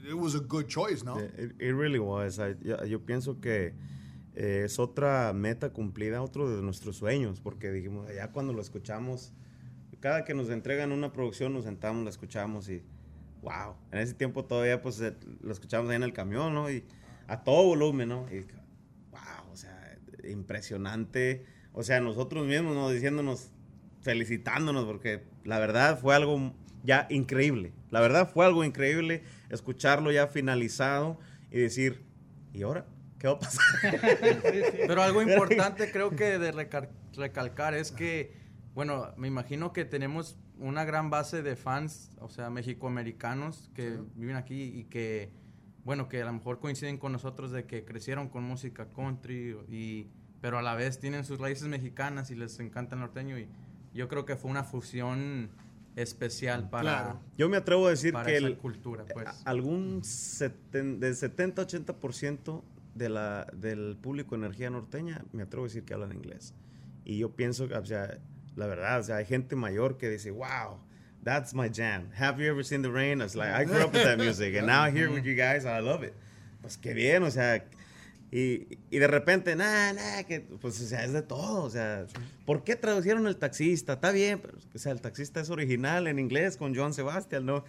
It 0.07 0.13
was 0.13 0.35
a 0.35 0.39
good 0.39 0.67
choice, 0.67 1.03
¿no? 1.03 1.19
It, 1.19 1.53
it 1.59 1.73
really 1.75 1.99
was. 1.99 2.39
I- 2.39 2.55
yo, 2.61 2.83
yo 2.85 2.99
pienso 3.05 3.39
que 3.41 3.73
eh, 4.35 4.63
es 4.65 4.79
otra 4.79 5.33
meta 5.33 5.71
cumplida, 5.73 6.21
otro 6.21 6.49
de 6.55 6.61
nuestros 6.61 6.97
sueños, 6.97 7.41
porque 7.41 7.71
dijimos, 7.71 8.07
ya 8.13 8.31
cuando 8.31 8.53
lo 8.53 8.61
escuchamos, 8.61 9.33
cada 9.99 10.23
que 10.23 10.33
nos 10.33 10.49
entregan 10.49 10.91
una 10.91 11.11
producción, 11.11 11.53
nos 11.53 11.65
sentamos, 11.65 12.03
la 12.03 12.09
escuchamos 12.09 12.69
y, 12.69 12.83
wow, 13.41 13.75
en 13.91 13.99
ese 13.99 14.13
tiempo 14.13 14.45
todavía 14.45 14.81
pues 14.81 15.01
eh, 15.01 15.15
lo 15.41 15.51
escuchamos 15.51 15.89
ahí 15.89 15.95
en 15.97 16.03
el 16.03 16.13
camión, 16.13 16.53
¿no? 16.53 16.69
Y 16.71 16.83
a 17.27 17.43
todo 17.43 17.63
volumen, 17.65 18.09
¿no? 18.09 18.25
Y, 18.31 18.41
wow, 19.11 19.51
o 19.51 19.55
sea, 19.55 19.97
impresionante. 20.29 21.43
O 21.73 21.83
sea, 21.83 21.99
nosotros 22.01 22.45
mismos, 22.47 22.75
¿no? 22.75 22.89
Diciéndonos, 22.89 23.51
felicitándonos, 24.01 24.85
porque 24.85 25.23
la 25.43 25.59
verdad 25.59 25.99
fue 25.99 26.15
algo 26.15 26.53
ya 26.83 27.07
increíble. 27.09 27.73
La 27.89 28.01
verdad 28.01 28.29
fue 28.31 28.45
algo 28.45 28.63
increíble 28.63 29.23
escucharlo 29.49 30.11
ya 30.11 30.27
finalizado 30.27 31.19
y 31.51 31.59
decir, 31.59 32.03
¿y 32.53 32.63
ahora? 32.63 32.85
¿Qué 33.17 33.27
va 33.27 33.33
a 33.33 33.39
pasar? 33.39 33.63
Pero 34.87 35.01
algo 35.01 35.21
importante 35.21 35.91
creo 35.91 36.11
que 36.11 36.39
de 36.39 36.51
recalcar 37.15 37.73
es 37.73 37.91
que, 37.91 38.33
bueno, 38.73 39.13
me 39.17 39.27
imagino 39.27 39.73
que 39.73 39.83
tenemos 39.85 40.37
una 40.57 40.85
gran 40.85 41.09
base 41.09 41.41
de 41.41 41.55
fans, 41.55 42.11
o 42.19 42.29
sea, 42.29 42.49
mexicoamericanos 42.49 43.69
que 43.73 43.97
viven 44.15 44.35
aquí 44.35 44.63
y 44.63 44.85
que, 44.85 45.31
bueno, 45.83 46.07
que 46.07 46.21
a 46.21 46.25
lo 46.25 46.33
mejor 46.33 46.59
coinciden 46.59 46.97
con 46.97 47.11
nosotros 47.11 47.51
de 47.51 47.65
que 47.65 47.83
crecieron 47.83 48.29
con 48.29 48.43
música 48.43 48.87
country, 48.89 49.57
y, 49.69 50.07
pero 50.41 50.57
a 50.57 50.61
la 50.61 50.75
vez 50.75 50.99
tienen 50.99 51.25
sus 51.25 51.39
raíces 51.39 51.67
mexicanas 51.67 52.31
y 52.31 52.35
les 52.35 52.59
encanta 52.59 52.95
el 52.95 53.01
norteño 53.01 53.37
y 53.37 53.49
yo 53.93 54.07
creo 54.07 54.25
que 54.25 54.35
fue 54.35 54.51
una 54.51 54.63
fusión 54.63 55.49
especial 55.95 56.69
para, 56.69 56.81
Claro. 56.83 57.19
Yo 57.37 57.49
me 57.49 57.57
atrevo 57.57 57.87
a 57.87 57.91
decir 57.91 58.13
que 58.25 58.37
el- 58.37 58.57
cultura, 58.57 59.05
pues. 59.13 59.27
algún 59.45 60.01
seten- 60.03 60.99
del 60.99 61.15
70-80% 61.15 62.63
de 62.95 63.09
la, 63.09 63.47
del 63.53 63.97
público 64.01 64.35
de 64.35 64.45
energía 64.45 64.69
norteña, 64.69 65.23
me 65.31 65.43
atrevo 65.43 65.65
a 65.65 65.67
decir 65.67 65.83
que 65.83 65.93
hablan 65.93 66.13
inglés. 66.13 66.53
Y 67.05 67.17
yo 67.17 67.35
pienso, 67.35 67.67
que, 67.67 67.75
o 67.75 67.85
sea, 67.85 68.17
la 68.55 68.67
verdad, 68.67 68.99
o 68.99 69.03
sea, 69.03 69.17
hay 69.17 69.25
gente 69.25 69.55
mayor 69.55 69.97
que 69.97 70.09
dice, 70.09 70.31
wow, 70.31 70.79
that's 71.23 71.53
my 71.53 71.69
jam. 71.73 72.09
Have 72.17 72.41
you 72.43 72.49
ever 72.49 72.63
seen 72.63 72.81
the 72.81 72.89
rain? 72.91 73.21
It's 73.21 73.35
like, 73.35 73.51
I 73.51 73.65
grew 73.65 73.83
up 73.83 73.93
with 73.93 74.03
that 74.03 74.17
music, 74.17 74.55
and 74.57 74.67
now 74.67 74.85
here 74.85 75.09
with 75.09 75.23
you 75.23 75.35
guys, 75.35 75.65
I 75.65 75.79
love 75.81 76.03
it. 76.03 76.13
Pues 76.61 76.77
qué 76.77 76.93
bien, 76.93 77.23
o 77.23 77.31
sea, 77.31 77.63
y, 78.31 78.77
y 78.91 78.99
de 78.99 79.07
repente, 79.07 79.55
nada, 79.55 79.93
nada, 79.93 80.23
que, 80.23 80.41
pues, 80.41 80.79
o 80.81 80.85
sea, 80.85 81.03
es 81.03 81.13
de 81.13 81.21
todo, 81.23 81.63
o 81.63 81.69
sea, 81.69 82.05
¿por 82.45 82.63
qué 82.63 82.75
traducieron 82.75 83.25
el 83.27 83.37
taxista? 83.37 83.93
Está 83.93 84.11
bien, 84.11 84.39
pero, 84.39 84.57
o 84.73 84.77
sea, 84.77 84.91
el 84.91 85.01
taxista 85.01 85.39
es 85.39 85.49
original 85.49 86.07
en 86.07 86.19
inglés 86.19 86.55
con 86.57 86.75
Joan 86.75 86.93
Sebastian, 86.93 87.45
¿no? 87.45 87.63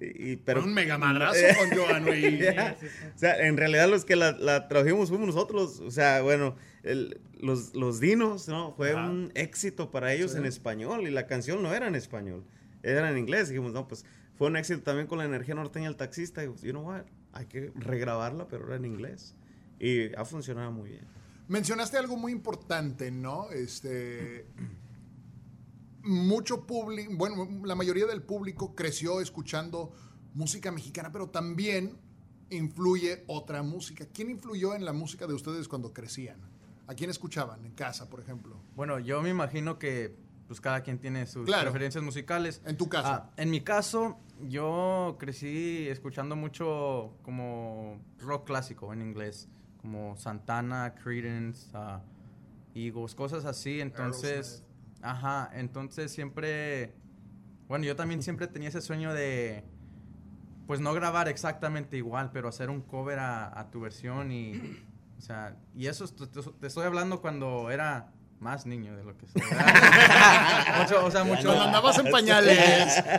Y, 0.00 0.32
y- 0.32 0.36
pero, 0.36 0.62
un 0.62 0.72
mega 0.74 0.96
madrazo 0.98 1.38
con 1.58 1.70
Joan, 1.78 2.04
güey. 2.04 2.38
Ya. 2.38 2.76
O 3.14 3.18
sea, 3.18 3.38
en 3.46 3.56
realidad 3.56 3.88
los 3.88 4.04
que 4.06 4.16
la, 4.16 4.32
la 4.32 4.66
tradujimos 4.68 5.10
fuimos 5.10 5.26
nosotros. 5.26 5.80
O 5.80 5.90
sea, 5.90 6.22
bueno, 6.22 6.56
el- 6.82 7.20
los, 7.40 7.74
los 7.74 8.00
dinos, 8.00 8.48
¿no? 8.48 8.72
Fue 8.74 8.94
un 8.94 9.30
éxito 9.34 9.90
para 9.90 10.12
ellos 10.14 10.32
Sí. 10.32 10.38
en 10.38 10.46
español 10.46 11.06
y 11.06 11.10
la 11.10 11.26
canción 11.26 11.62
no 11.62 11.74
era 11.74 11.88
en 11.88 11.94
español, 11.94 12.42
era 12.82 13.10
en 13.10 13.18
inglés. 13.18 13.48
Dijimos, 13.50 13.72
no, 13.72 13.86
pues 13.86 14.04
fue 14.38 14.46
un 14.46 14.56
éxito 14.56 14.80
también 14.82 15.06
con 15.06 15.18
la 15.18 15.24
energía 15.26 15.54
norteña 15.54 15.86
del 15.88 15.96
taxista. 15.96 16.42
Y, 16.42 16.46
you 16.62 16.70
know 16.70 16.82
what? 16.88 17.02
Hay 17.34 17.44
que 17.46 17.70
regrabarla, 17.74 18.48
pero 18.48 18.66
era 18.66 18.76
en 18.76 18.86
inglés. 18.86 19.34
Y 19.82 20.14
ha 20.14 20.24
funcionado 20.24 20.70
muy 20.72 20.90
bien. 20.90 21.06
Mencionaste 21.48 21.98
algo 21.98 22.16
muy 22.16 22.32
importante, 22.32 23.10
¿no? 23.10 23.50
Este. 23.50 24.46
mucho 26.04 26.66
público, 26.66 27.12
bueno, 27.16 27.48
la 27.64 27.74
mayoría 27.74 28.06
del 28.06 28.22
público 28.22 28.74
creció 28.74 29.20
escuchando 29.20 29.92
música 30.34 30.72
mexicana, 30.72 31.12
pero 31.12 31.28
también 31.30 31.96
influye 32.50 33.24
otra 33.28 33.62
música. 33.62 34.06
¿Quién 34.12 34.30
influyó 34.30 34.74
en 34.74 34.84
la 34.84 34.92
música 34.92 35.26
de 35.26 35.34
ustedes 35.34 35.68
cuando 35.68 35.92
crecían? 35.92 36.38
¿A 36.88 36.94
quién 36.94 37.08
escuchaban 37.10 37.64
en 37.64 37.72
casa, 37.72 38.08
por 38.10 38.20
ejemplo? 38.20 38.56
Bueno, 38.74 38.98
yo 38.98 39.22
me 39.22 39.30
imagino 39.30 39.78
que 39.78 40.14
pues 40.48 40.60
cada 40.60 40.82
quien 40.82 40.98
tiene 40.98 41.26
sus 41.26 41.46
Claro. 41.46 41.62
preferencias 41.70 42.02
musicales. 42.04 42.60
En 42.66 42.76
tu 42.76 42.88
caso. 42.88 43.08
Ah, 43.08 43.30
en 43.36 43.50
mi 43.50 43.62
caso, 43.62 44.18
yo 44.48 45.16
crecí 45.18 45.86
escuchando 45.88 46.34
mucho 46.36 47.16
como 47.22 48.00
rock 48.18 48.46
clásico 48.48 48.92
en 48.92 49.00
inglés, 49.02 49.48
como 49.82 50.16
Santana, 50.16 50.94
Creedence, 50.94 51.68
ah, 51.74 52.00
Eagles, 52.74 53.14
cosas 53.14 53.44
así. 53.44 53.80
Entonces, 53.80 54.64
ajá, 55.02 55.50
entonces 55.52 56.12
siempre, 56.12 56.94
bueno, 57.68 57.84
yo 57.84 57.96
también 57.96 58.22
siempre 58.22 58.46
tenía 58.46 58.68
ese 58.68 58.80
sueño 58.80 59.12
de, 59.12 59.64
pues 60.66 60.80
no 60.80 60.94
grabar 60.94 61.28
exactamente 61.28 61.96
igual, 61.96 62.30
pero 62.32 62.48
hacer 62.48 62.70
un 62.70 62.80
cover 62.80 63.18
a, 63.18 63.58
a 63.58 63.70
tu 63.70 63.80
versión 63.80 64.30
y, 64.32 64.54
o 65.18 65.20
sea, 65.20 65.56
y 65.74 65.86
eso 65.86 66.04
es- 66.04 66.14
te, 66.14 66.26
te 66.28 66.66
estoy 66.66 66.84
hablando 66.86 67.20
cuando 67.20 67.70
era 67.70 68.12
más 68.42 68.66
niño 68.66 68.96
de 68.96 69.04
lo 69.04 69.16
que 69.16 69.26
soy. 69.26 69.40
o 71.02 71.10
sea, 71.10 71.24
mucho. 71.24 71.44
Cuando 71.44 71.62
andabas 71.62 71.98
en 71.98 72.10
pañales. 72.10 73.02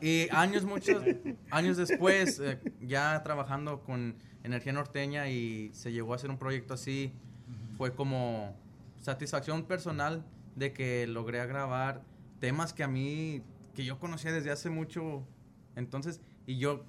Y 0.00 0.28
años, 0.30 0.64
muchos 0.64 1.02
años 1.50 1.76
después, 1.76 2.38
eh, 2.38 2.60
ya 2.80 3.20
trabajando 3.24 3.80
con 3.82 4.14
Energía 4.44 4.72
Norteña 4.72 5.28
y 5.28 5.70
se 5.72 5.90
llegó 5.90 6.12
a 6.12 6.16
hacer 6.16 6.30
un 6.30 6.38
proyecto 6.38 6.74
así, 6.74 7.12
fue 7.76 7.94
como 7.94 8.54
satisfacción 9.00 9.64
personal 9.64 10.24
de 10.54 10.72
que 10.72 11.06
logré 11.08 11.44
grabar 11.46 12.02
temas 12.38 12.72
que 12.72 12.84
a 12.84 12.88
mí, 12.88 13.42
que 13.74 13.84
yo 13.84 13.98
conocía 13.98 14.30
desde 14.30 14.52
hace 14.52 14.70
mucho, 14.70 15.26
entonces, 15.74 16.20
y 16.46 16.58
yo 16.58 16.84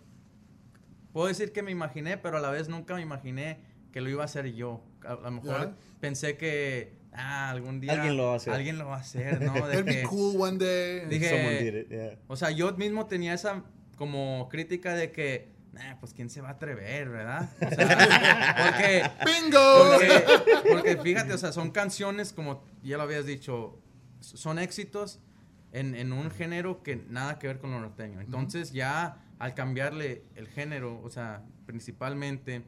puedo 1.12 1.28
decir 1.28 1.52
que 1.52 1.64
me 1.64 1.72
imaginé, 1.72 2.18
pero 2.18 2.38
a 2.38 2.42
la 2.42 2.52
vez 2.52 2.70
nunca 2.70 2.94
me 2.94 3.02
imaginé 3.02 3.60
que 3.92 4.02
lo 4.02 4.10
iba 4.10 4.22
a 4.24 4.26
hacer 4.26 4.54
yo. 4.54 4.84
A, 5.06 5.14
a 5.14 5.16
lo 5.22 5.32
mejor 5.32 5.60
Ya. 5.70 5.76
pensé 6.00 6.38
que, 6.38 6.94
ah, 7.14 7.50
algún 7.50 7.80
día... 7.80 7.94
Alguien 7.94 8.18
lo 8.18 8.26
va 8.28 8.34
a 8.34 8.36
hacer. 8.38 8.54
Alguien 8.54 8.78
lo 8.78 8.88
va 8.88 8.98
a 8.98 9.00
hacer, 9.00 9.42
¿no? 9.42 9.54
De 9.68 9.74
It'll 9.74 9.84
be 9.84 10.02
que- 10.02 10.04
cool 10.04 10.40
one 10.42 10.58
day. 10.58 11.06
Dije- 11.10 11.30
Someone 11.30 11.60
did 11.64 11.76
it, 11.82 11.90
yeah. 11.90 12.18
o 12.28 12.36
sea, 12.36 12.52
yo 12.52 12.72
mismo 12.74 13.06
tenía 13.08 13.34
esa 13.34 13.64
como 13.98 14.48
crítica 14.50 14.94
de 14.94 15.12
que, 15.12 15.52
"Nah, 15.74 15.96
pues 16.00 16.14
quién 16.14 16.30
se 16.30 16.42
va 16.42 16.50
a 16.50 16.52
atrever, 16.54 17.10
¿verdad? 17.10 17.50
O 17.62 17.70
sea, 17.70 17.78
porque, 18.72 19.04
¡Bingo! 19.26 19.92
porque, 19.94 20.24
porque 20.72 20.98
fíjate, 21.04 21.34
o 21.34 21.38
sea, 21.38 21.52
son 21.52 21.72
canciones, 21.72 22.32
como 22.34 22.64
ya 22.84 22.98
lo 22.98 23.04
habías 23.04 23.26
dicho, 23.26 23.80
son 24.22 24.58
éxitos 24.60 25.20
en, 25.72 25.96
en 25.96 26.14
un 26.14 26.32
género 26.32 26.82
que 26.84 26.96
nada 26.96 27.40
que 27.40 27.48
ver 27.48 27.60
con 27.60 27.72
lo 27.72 27.80
norteño. 27.80 28.22
Entonces 28.22 28.72
ya 28.72 29.18
al 29.38 29.54
cambiarle 29.54 30.24
el 30.36 30.48
género, 30.48 31.02
o 31.04 31.10
sea, 31.10 31.44
principalmente 31.66 32.64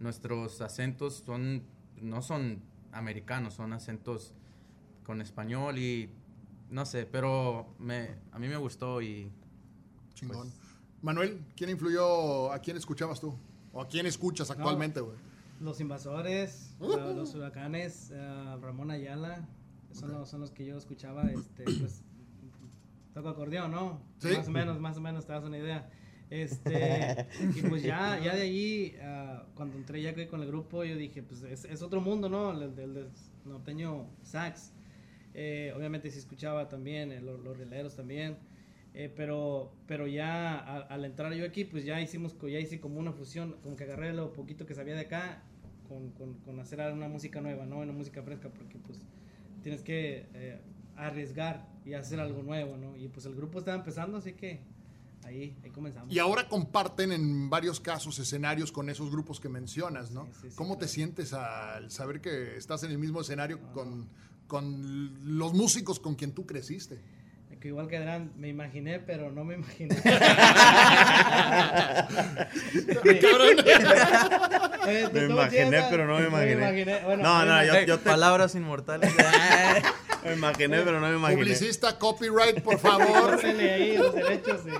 nuestros 0.00 0.60
acentos 0.60 1.22
son, 1.26 1.62
no 2.00 2.22
son 2.22 2.60
americanos, 2.92 3.54
son 3.54 3.72
acentos 3.72 4.34
con 5.04 5.20
español 5.20 5.78
y 5.78 6.10
no 6.70 6.86
sé, 6.86 7.06
pero 7.06 7.74
me, 7.78 8.10
a 8.32 8.38
mí 8.38 8.48
me 8.48 8.56
gustó 8.56 9.00
y 9.02 9.30
Chingón. 10.14 10.50
Manuel, 11.02 11.40
¿quién 11.56 11.70
influyó? 11.70 12.52
¿A 12.52 12.58
quién 12.60 12.76
escuchabas 12.76 13.20
tú? 13.20 13.34
¿O 13.72 13.80
a 13.82 13.88
quién 13.88 14.06
escuchas 14.06 14.50
actualmente, 14.50 15.00
güey? 15.00 15.16
Los 15.60 15.80
invasores, 15.80 16.74
Uh. 16.80 16.96
la- 16.96 17.12
los 17.12 17.34
huracanes, 17.34 18.10
eh, 18.12 18.56
Ramón 18.60 18.90
Ayala, 18.90 19.46
son, 19.92 20.12
los, 20.12 20.28
son 20.28 20.40
los 20.40 20.50
que 20.50 20.64
yo 20.64 20.76
escuchaba, 20.76 21.22
este, 21.24 21.64
pues, 21.64 22.02
toco 23.12 23.28
acordeón, 23.28 23.70
¿no? 23.70 24.00
Sí. 24.18 24.28
Más 24.36 24.48
o 24.48 24.50
menos, 24.50 24.80
más 24.80 24.96
o 24.96 25.00
menos, 25.00 25.26
te 25.26 25.32
das 25.32 25.44
una 25.44 25.58
idea. 25.58 25.88
Este, 26.30 27.26
y 27.54 27.62
pues 27.62 27.82
ya, 27.82 28.18
ya 28.22 28.34
de 28.34 28.42
allí, 28.42 28.94
ah, 29.02 29.44
cuando 29.54 29.76
entré 29.76 30.02
ya 30.02 30.14
con 30.28 30.40
el 30.42 30.48
grupo, 30.48 30.84
yo 30.84 30.96
dije, 30.96 31.22
pues 31.22 31.42
es, 31.42 31.64
es 31.64 31.82
otro 31.82 32.00
mundo, 32.00 32.28
¿no? 32.28 32.50
El 32.52 32.74
del 32.74 33.08
norteño 33.44 34.06
sax. 34.22 34.72
Eh, 35.34 35.72
obviamente 35.76 36.10
sí 36.10 36.18
escuchaba 36.18 36.68
también, 36.68 37.12
eh, 37.12 37.20
los, 37.20 37.40
los 37.40 37.56
rileros 37.58 37.96
también. 37.96 38.38
Eh, 38.94 39.12
pero, 39.14 39.72
pero 39.86 40.06
ya 40.06 40.54
a- 40.58 40.80
al 40.82 41.04
entrar 41.04 41.32
yo 41.34 41.44
aquí, 41.44 41.64
pues 41.64 41.84
ya 41.84 42.00
hicimos, 42.00 42.36
ya 42.40 42.60
hice 42.60 42.80
como 42.80 43.00
una 43.00 43.12
fusión, 43.12 43.56
como 43.62 43.76
que 43.76 43.84
agarré 43.84 44.12
lo 44.12 44.32
poquito 44.32 44.66
que 44.66 44.74
sabía 44.74 44.94
de 44.94 45.00
acá 45.02 45.42
con, 45.88 46.10
con, 46.12 46.34
con 46.40 46.60
hacer 46.60 46.80
una 46.92 47.08
música 47.08 47.40
nueva, 47.40 47.66
¿no? 47.66 47.78
Una 47.80 47.92
música 47.92 48.22
fresca, 48.22 48.50
porque 48.50 48.78
pues 48.78 49.04
tienes 49.62 49.82
que 49.82 50.26
arriesgar 50.96 51.66
y 51.84 51.94
hacer 51.94 52.20
algo 52.20 52.42
nuevo, 52.42 52.76
¿no? 52.76 52.96
Y 52.96 53.08
pues 53.08 53.26
el 53.26 53.34
grupo 53.34 53.58
estaba 53.58 53.76
empezando, 53.76 54.18
así 54.18 54.32
que 54.34 54.60
ahí, 55.24 55.56
ahí 55.62 55.70
comenzamos. 55.70 56.14
Y 56.14 56.18
ahora 56.18 56.48
comparten 56.48 57.12
en 57.12 57.50
varios 57.50 57.80
casos 57.80 58.18
escenarios 58.18 58.70
con 58.70 58.88
esos 58.90 59.10
grupos 59.10 59.40
que 59.40 59.48
mencionas, 59.48 60.10
¿no? 60.10 60.28
Sí, 60.40 60.48
¿Cómo 60.54 60.78
te 60.78 60.88
sientes 60.88 61.32
al 61.32 61.90
saber 61.90 62.20
que 62.20 62.56
estás 62.56 62.82
en 62.84 62.90
el 62.90 62.98
mismo 62.98 63.20
escenario 63.20 63.60
con, 63.72 64.08
con 64.46 65.38
los 65.38 65.54
músicos 65.54 65.98
con 65.98 66.14
quien 66.14 66.32
tú 66.32 66.46
creciste? 66.46 67.00
Que 67.64 67.68
igual 67.68 67.88
que 67.88 67.96
Adrián, 67.96 68.30
me 68.36 68.48
imaginé, 68.48 68.98
pero 68.98 69.32
no 69.32 69.42
me 69.42 69.54
imaginé. 69.54 69.96
Me 73.04 73.14
¿tú 75.04 75.12
cómo 75.12 75.40
imaginé, 75.40 75.82
pero 75.88 76.06
no 76.06 76.18
me 76.18 76.26
imaginé. 76.26 77.00
Bueno, 77.06 77.22
No, 77.22 77.44
no, 77.46 77.56
me- 77.56 77.66
yo- 77.66 77.80
yo 77.86 77.98
te- 77.98 78.04
palabras 78.10 78.54
inmortales. 78.54 79.10
Me 80.24 80.32
imaginé, 80.34 80.80
pero 80.82 81.00
no 81.00 81.08
me 81.08 81.16
imaginé. 81.16 81.40
Publicista, 81.42 81.98
copyright, 81.98 82.60
por 82.62 82.78
favor. 82.78 83.38
Ahí 83.44 83.96
los 83.96 84.14
derechos. 84.14 84.60
sí. 84.64 84.70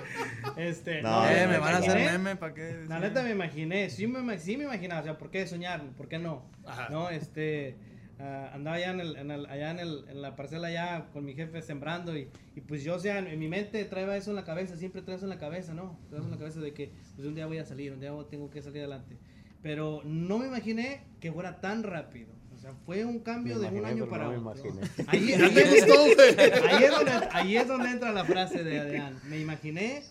Este, 0.57 1.01
No, 1.03 1.21
no, 1.23 1.27
eh, 1.29 1.41
no, 1.45 1.51
me 1.53 1.57
van 1.59 1.73
a 1.75 1.77
hacer 1.77 1.97
meme 2.11 2.35
para 2.35 2.53
qué. 2.53 2.83
La 2.87 2.99
neta 2.99 3.21
me 3.23 3.29
imaginé, 3.31 3.89
sí 3.91 4.05
me, 4.07 4.37
sí 4.39 4.57
me 4.57 4.63
imaginaba, 4.65 5.01
o 5.01 5.03
sea, 5.03 5.17
¿por 5.19 5.29
qué 5.31 5.45
soñar? 5.47 5.81
¿Por 5.97 6.07
qué 6.07 6.17
no? 6.19 6.43
Ajá. 6.65 6.87
No, 6.91 7.09
este, 7.11 7.75
ah, 8.19 8.51
andaba 8.53 8.77
allá, 8.77 8.91
en, 8.91 8.99
el, 8.99 9.15
en, 9.17 9.31
el- 9.31 9.45
allá 9.47 9.71
en, 9.71 9.79
el- 9.79 10.05
en 10.09 10.21
la 10.21 10.35
parcela 10.35 10.67
allá 10.67 11.07
con 11.13 11.25
mi 11.25 11.33
jefe 11.33 11.61
sembrando 11.61 12.17
y, 12.17 12.27
y 12.55 12.61
pues 12.61 12.83
yo, 12.83 12.95
o 12.95 12.99
sea, 12.99 13.19
en, 13.19 13.27
en 13.27 13.39
mi 13.39 13.47
mente 13.47 13.83
traía 13.85 14.15
eso 14.17 14.31
en 14.31 14.35
la 14.35 14.45
cabeza, 14.45 14.77
siempre 14.77 15.01
traes 15.01 15.19
eso 15.19 15.25
en 15.25 15.29
la 15.31 15.39
cabeza, 15.39 15.73
¿no? 15.73 15.97
Traes 16.09 16.21
eso 16.23 16.25
en 16.25 16.31
la 16.31 16.37
cabeza 16.39 16.59
de 16.61 16.73
que 16.73 16.91
pues 17.15 17.27
un 17.27 17.35
día 17.35 17.45
voy 17.45 17.57
a 17.57 17.65
salir, 17.65 17.91
un 17.93 17.99
día 17.99 18.11
tengo 18.29 18.49
que 18.49 18.61
salir 18.61 18.79
adelante. 18.79 19.17
Pero 19.61 20.01
no 20.05 20.37
me 20.37 20.47
imaginé 20.47 21.01
que 21.19 21.31
fuera 21.31 21.59
tan 21.59 21.83
rápido. 21.83 22.33
O 22.53 22.57
sea, 22.57 22.71
fue 22.85 23.03
un 23.03 23.19
cambio 23.19 23.57
Me 23.59 23.69
de 23.69 23.79
un 23.79 23.85
año 23.85 24.07
para 24.07 24.25
no 24.31 24.49
otro. 24.49 24.63
Ahí, 25.07 25.27
¿Ya 25.37 25.45
ahí 25.45 25.53
te 25.53 25.61
es- 25.61 25.83
ahí 25.83 26.87
donde, 26.89 27.11
ahí 27.31 27.57
es 27.57 27.67
donde 27.67 27.89
entra 27.89 28.11
la 28.11 28.23
frase 28.25 28.63
de 28.63 28.79
Adrián. 28.79 29.19
Me 29.27 29.39
imaginé 29.39 30.03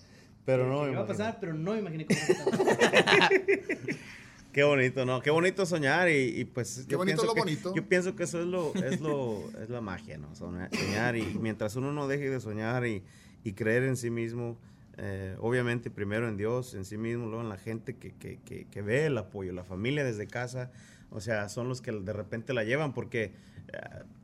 Pero 0.44 0.64
que 0.64 0.70
no 0.70 0.82
me 0.84 0.92
iba 0.92 1.00
a 1.02 1.06
pasar, 1.06 1.38
pero 1.40 1.54
no 1.54 1.72
me 1.72 1.78
imaginé 1.78 2.06
cómo. 2.06 2.18
Qué 4.54 4.62
bonito, 4.62 5.04
¿no? 5.04 5.20
Qué 5.20 5.30
bonito 5.30 5.66
soñar 5.66 6.08
y, 6.08 6.40
y, 6.40 6.44
pues... 6.44 6.86
Qué 6.88 6.94
bonito 6.94 7.24
lo 7.24 7.34
que- 7.34 7.40
bonito. 7.40 7.74
Yo 7.74 7.86
pienso 7.88 8.14
que 8.14 8.22
eso 8.22 8.40
es 8.40 8.46
lo, 8.46 8.72
es 8.76 9.00
lo, 9.00 9.42
es 9.60 9.68
la 9.68 9.80
magia, 9.80 10.16
¿no? 10.16 10.32
Soñar, 10.36 10.70
soñar 10.74 11.16
y 11.16 11.22
mientras 11.40 11.74
uno 11.74 11.92
no 11.92 12.06
deje 12.06 12.30
de 12.30 12.40
soñar 12.40 12.86
y, 12.86 13.02
y 13.42 13.52
creer 13.54 13.82
en 13.82 13.96
sí 13.96 14.10
mismo, 14.10 14.56
eh, 14.96 15.34
obviamente 15.40 15.90
primero 15.90 16.28
en 16.28 16.36
Dios, 16.36 16.74
en 16.74 16.84
sí 16.84 16.96
mismo, 16.96 17.26
luego 17.26 17.42
en 17.42 17.48
la 17.48 17.58
gente 17.58 17.96
que, 17.96 18.12
que, 18.14 18.38
que, 18.44 18.66
que 18.68 18.80
ve 18.82 19.06
el 19.06 19.18
apoyo, 19.18 19.52
la 19.52 19.64
familia 19.64 20.04
desde 20.04 20.28
casa, 20.28 20.70
o 21.10 21.20
sea, 21.20 21.48
son 21.48 21.68
los 21.68 21.80
que 21.82 21.90
de 21.90 22.12
repente 22.12 22.54
la 22.54 22.62
llevan 22.62 22.94
porque 22.94 23.32
eh, 23.72 23.78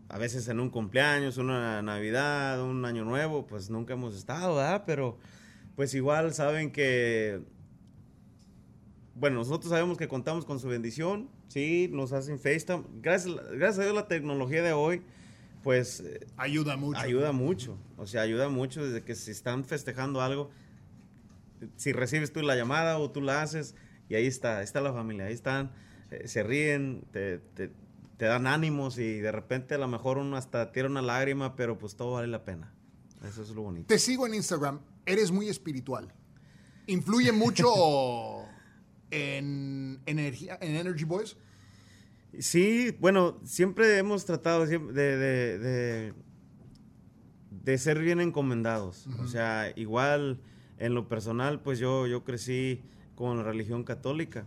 a 0.09 0.19
veces 0.19 0.47
en 0.47 0.61
un 0.61 0.71
cumpleaños, 0.71 1.39
una 1.39 1.83
Navidad, 1.83 2.63
un 2.63 2.85
Año 2.85 3.05
Nuevo, 3.05 3.49
pues 3.49 3.69
nunca 3.69 3.95
hemos 3.95 4.15
estado, 4.15 4.55
¿verdad? 4.55 4.85
Pero 4.87 5.19
pues 5.75 5.93
igual 5.95 6.33
saben 6.35 6.71
que 6.71 7.41
bueno, 9.21 9.37
nosotros 9.37 9.71
sabemos 9.71 9.99
que 9.99 10.09
contamos 10.09 10.45
con 10.45 10.59
su 10.59 10.67
bendición, 10.69 11.29
sí, 11.49 11.89
nos 11.93 12.13
hacen 12.13 12.39
FaceTime. 12.41 12.85
Gracias, 13.03 13.35
gracias 13.53 13.79
a 13.79 13.83
Dios 13.83 13.95
la 13.95 14.09
tecnología 14.09 14.63
de 14.63 14.73
hoy, 14.73 15.03
pues 15.63 16.01
eh, 16.01 16.27
Ayuda 16.39 16.77
mucho. 16.77 16.99
ayuda 16.99 17.31
mucho. 17.33 17.77
O 17.99 18.07
sea, 18.07 18.23
ayuda 18.23 18.49
mucho 18.49 18.85
desde 18.85 19.05
que 19.05 19.15
si 19.15 19.31
están 19.31 19.65
festejando 19.65 20.23
algo, 20.23 20.51
si 21.77 21.93
recibes 21.93 22.33
tú 22.33 22.41
la 22.43 22.57
llamada 22.57 22.99
o 22.99 23.11
tú 23.11 23.21
la 23.21 23.43
haces, 23.43 23.75
y 24.09 24.15
ahí 24.15 24.27
está, 24.27 24.59
ahí 24.59 24.65
está 24.65 24.81
la 24.81 24.93
familia, 24.93 25.27
ahí 25.27 25.35
están, 25.35 25.71
eh, 26.11 26.27
se 26.27 26.43
ríen, 26.43 27.05
te, 27.13 27.39
te- 27.39 27.71
te 28.17 28.25
dan 28.27 28.47
ánimos 28.47 28.99
y 28.99 29.19
de 29.21 29.33
repente 29.33 29.75
a 29.75 29.79
lo 29.79 29.87
mejor 29.89 30.19
uno 30.19 30.37
hasta 30.37 30.73
tira 30.73 30.89
una 30.89 31.01
lágrima, 31.03 31.57
pero 31.57 31.79
pues 31.79 31.95
todo 31.97 32.13
vale 32.13 32.27
la 32.29 32.45
pena. 32.45 32.73
Eso 33.27 33.43
es 33.43 33.51
lo 33.51 33.63
bonito. 33.63 33.87
Te 33.87 33.99
sigo 33.99 34.27
en 34.27 34.35
Instagram. 34.35 34.81
Eres 35.07 35.31
muy 35.31 35.49
espiritual. 35.49 36.13
Influye 36.87 37.33
mucho 37.33 37.67
en 39.11 40.01
energía, 40.07 40.59
en 40.61 40.77
Energy 40.77 41.05
Boys. 41.05 41.37
Sí, 42.39 42.97
bueno, 43.01 43.41
siempre 43.45 43.99
hemos 43.99 44.25
tratado 44.25 44.67
de, 44.67 44.79
de, 44.79 45.59
de- 45.59 46.15
de 47.51 47.79
ser 47.79 47.99
bien 47.99 48.21
encomendados. 48.21 49.07
O 49.19 49.27
sea, 49.27 49.73
igual 49.77 50.41
en 50.79 50.95
lo 50.95 51.09
personal, 51.09 51.61
pues 51.61 51.79
yo, 51.79 52.07
yo 52.07 52.25
crecí 52.25 52.83
con 53.17 53.37
la 53.39 53.43
religión 53.43 53.85
católica. 53.85 54.47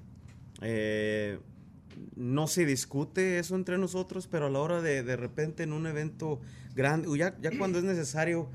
Eh, 0.61 1.39
no 2.15 2.47
se 2.47 2.65
discute 2.65 3.37
eso 3.37 3.55
entre 3.55 3.77
nosotros, 3.77 4.27
pero 4.27 4.47
a 4.47 4.49
la 4.49 4.59
hora 4.59 4.81
de 4.81 5.03
de 5.03 5.15
repente 5.15 5.61
en 5.63 5.73
un 5.73 5.85
evento 5.85 6.39
grande, 6.73 7.07
ya, 7.17 7.37
ya 7.39 7.55
cuando 7.57 7.77
es 7.77 7.83
necesario, 7.83 8.49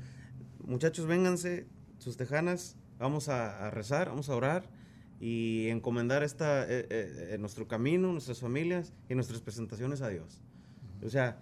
muchachos, 0.65 1.05
vénganse, 1.05 1.67
sus 1.99 2.17
tejanas, 2.17 2.75
vamos 2.97 3.29
a, 3.29 3.67
a 3.67 3.71
rezar, 3.71 4.09
vamos 4.09 4.27
a 4.29 4.35
orar 4.35 4.69
y 5.19 5.67
encomendar 5.67 6.23
esta, 6.23 6.63
eh, 6.63 6.87
eh, 6.89 7.29
eh, 7.31 7.37
nuestro 7.39 7.67
camino, 7.67 8.11
nuestras 8.11 8.39
familias 8.39 8.93
y 9.09 9.15
nuestras 9.15 9.41
presentaciones 9.41 10.01
a 10.01 10.09
Dios. 10.09 10.41
O 11.03 11.09
sea, 11.09 11.37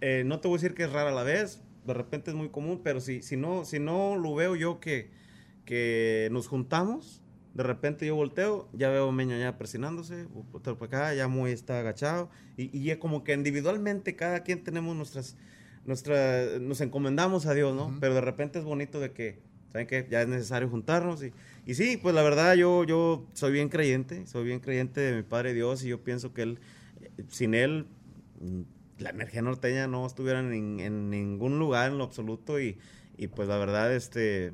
eh, 0.00 0.24
no 0.26 0.40
te 0.40 0.48
voy 0.48 0.56
a 0.56 0.60
decir 0.60 0.74
que 0.74 0.84
es 0.84 0.92
rara 0.92 1.10
a 1.10 1.14
la 1.14 1.22
vez, 1.22 1.62
de 1.86 1.94
repente 1.94 2.30
es 2.30 2.36
muy 2.36 2.48
común, 2.48 2.80
pero 2.82 3.00
si, 3.00 3.22
si, 3.22 3.36
no, 3.36 3.64
si 3.64 3.78
no 3.78 4.16
lo 4.16 4.34
veo 4.34 4.56
yo 4.56 4.80
que, 4.80 5.10
que 5.64 6.28
nos 6.32 6.48
juntamos, 6.48 7.22
de 7.54 7.62
repente 7.62 8.06
yo 8.06 8.16
volteo, 8.16 8.68
ya 8.72 8.88
veo 8.88 9.08
a 9.08 9.12
Meño 9.12 9.38
ya 9.38 9.58
presionándose, 9.58 10.26
otro 10.52 10.78
para 10.78 10.86
acá, 10.86 11.14
ya 11.14 11.28
muy 11.28 11.52
está 11.52 11.80
agachado, 11.80 12.30
y, 12.56 12.76
y 12.76 12.90
es 12.90 12.98
como 12.98 13.24
que 13.24 13.34
individualmente 13.34 14.16
cada 14.16 14.42
quien 14.42 14.64
tenemos 14.64 14.96
nuestras, 14.96 15.36
nuestra, 15.84 16.58
nos 16.60 16.80
encomendamos 16.80 17.46
a 17.46 17.54
Dios, 17.54 17.74
¿no? 17.74 17.86
Ujú. 17.86 18.00
Pero 18.00 18.14
de 18.14 18.20
repente 18.20 18.58
es 18.58 18.64
bonito 18.64 19.00
de 19.00 19.12
que, 19.12 19.40
¿saben 19.72 19.86
qué? 19.86 20.06
Ya 20.10 20.22
es 20.22 20.28
necesario 20.28 20.68
juntarnos, 20.68 21.22
y, 21.22 21.32
y 21.66 21.74
sí, 21.74 21.96
pues 21.96 22.14
la 22.14 22.22
verdad 22.22 22.54
yo, 22.54 22.84
yo 22.84 23.26
soy 23.32 23.52
bien 23.52 23.68
creyente, 23.68 24.26
soy 24.26 24.44
bien 24.44 24.60
creyente 24.60 25.00
de 25.00 25.16
mi 25.16 25.22
Padre 25.22 25.54
Dios, 25.54 25.82
y 25.84 25.88
yo 25.88 26.02
pienso 26.02 26.32
que 26.32 26.42
Él, 26.42 26.58
eh, 27.00 27.24
sin 27.28 27.54
Él, 27.54 27.86
mm, 28.40 28.62
la 28.98 29.10
energía 29.10 29.42
norteña 29.42 29.86
no 29.88 30.06
estuviera 30.06 30.40
en, 30.40 30.80
en 30.80 31.10
ningún 31.10 31.58
lugar 31.58 31.90
en 31.90 31.98
lo 31.98 32.04
absoluto, 32.04 32.60
y, 32.60 32.78
y 33.16 33.26
pues 33.28 33.48
la 33.48 33.56
verdad, 33.56 33.94
este 33.94 34.52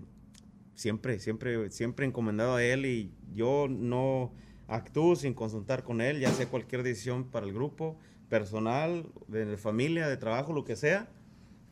siempre, 0.79 1.19
siempre, 1.19 1.71
siempre 1.71 2.07
encomendado 2.07 2.55
a 2.55 2.63
él 2.63 2.87
y 2.87 3.11
yo 3.35 3.67
no 3.69 4.33
actúo 4.69 5.17
sin 5.17 5.35
consultar 5.35 5.83
con 5.83 6.01
él, 6.01 6.21
ya 6.21 6.31
sea 6.31 6.47
cualquier 6.47 6.85
decisión 6.85 7.25
para 7.25 7.47
el 7.47 7.53
grupo, 7.53 7.99
personal, 8.29 9.07
de 9.27 9.57
familia, 9.57 10.07
de 10.07 10.17
trabajo, 10.17 10.53
lo 10.53 10.65
que 10.65 10.77
sea, 10.77 11.09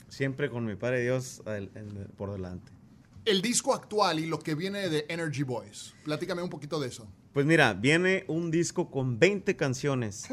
siempre 0.08 0.50
con 0.50 0.64
mi 0.64 0.74
Padre 0.74 1.02
Dios 1.02 1.42
por 2.16 2.32
delante. 2.32 2.75
El 3.26 3.42
disco 3.42 3.74
actual 3.74 4.20
y 4.20 4.26
lo 4.26 4.38
que 4.38 4.54
viene 4.54 4.88
de 4.88 5.04
Energy 5.08 5.42
Boys. 5.42 5.96
Platícame 6.04 6.42
un 6.42 6.48
poquito 6.48 6.78
de 6.78 6.86
eso. 6.86 7.08
Pues 7.32 7.44
mira, 7.44 7.74
viene 7.74 8.24
un 8.28 8.52
disco 8.52 8.88
con 8.88 9.18
20 9.18 9.56
canciones. 9.56 10.28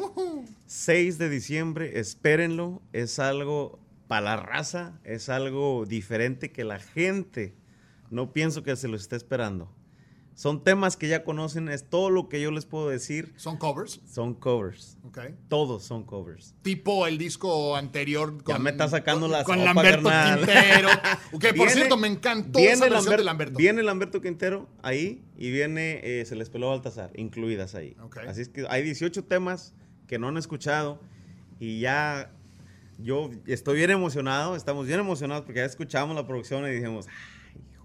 6 0.68 1.18
de 1.18 1.28
diciembre, 1.28 2.00
espérenlo. 2.00 2.84
Es 2.94 3.18
algo 3.18 3.80
para 4.08 4.22
la 4.22 4.36
raza, 4.38 5.00
es 5.04 5.30
algo 5.30 5.88
diferente 5.88 6.52
que 6.52 6.64
la 6.64 6.78
gente 6.80 7.56
no 8.12 8.32
pienso 8.32 8.62
que 8.62 8.76
se 8.76 8.88
lo 8.88 8.96
esté 8.96 9.16
esperando. 9.16 9.74
Son 10.36 10.64
temas 10.64 10.98
que 10.98 11.08
ya 11.08 11.24
conocen, 11.24 11.70
es 11.70 11.88
todo 11.90 12.10
lo 12.10 12.28
que 12.28 12.42
yo 12.42 12.50
les 12.50 12.66
puedo 12.66 12.90
decir. 12.90 13.34
Son 13.36 13.56
covers. 13.58 14.02
Son 14.12 14.34
covers. 14.34 14.98
Ok. 15.04 15.20
Todos 15.48 15.84
son 15.84 16.04
covers. 16.04 16.56
Tipo 16.64 17.06
el 17.06 17.20
disco 17.20 17.76
anterior 17.76 18.36
Ya 18.48 18.58
me 18.58 18.72
está 18.72 18.88
sacando 18.90 19.28
con, 19.28 19.32
la 19.32 19.44
con 19.44 19.64
Lamberto 19.64 20.10
carnal. 20.10 20.40
Quintero. 20.40 20.90
Que 21.40 21.54
por 21.54 21.70
cierto, 21.70 21.98
me 21.98 22.08
encantó 22.08 22.58
viene 22.60 22.74
esa 22.74 22.86
versión 22.90 23.06
Lambert- 23.14 23.18
de 23.18 23.24
Lamberto. 23.24 23.58
Viene 23.58 23.84
Lamberto 23.84 24.22
Quintero 24.22 24.68
ahí 24.82 25.24
y 25.38 25.52
viene 25.52 26.00
eh, 26.04 26.26
Se 26.26 26.36
les 26.36 26.50
peló 26.50 26.70
Baltasar, 26.70 27.12
incluidas 27.16 27.76
ahí. 27.76 27.96
Ok. 28.02 28.18
Así 28.28 28.42
es 28.42 28.50
que 28.50 28.66
hay 28.70 28.82
18 28.82 29.26
temas 29.26 29.74
que 30.08 30.18
no 30.18 30.28
han 30.30 30.38
escuchado 30.38 31.00
y 31.60 31.80
ya 31.80 32.32
yo 32.98 33.30
estoy 33.48 33.78
bien 33.78 33.92
emocionado, 33.92 34.56
estamos 34.56 34.88
bien 34.88 35.00
emocionados 35.00 35.44
porque 35.46 35.60
ya 35.60 35.66
escuchamos 35.66 36.16
la 36.16 36.26
producción 36.26 36.66
y 36.68 36.72
dijimos, 36.72 37.08
ay, 37.08 37.14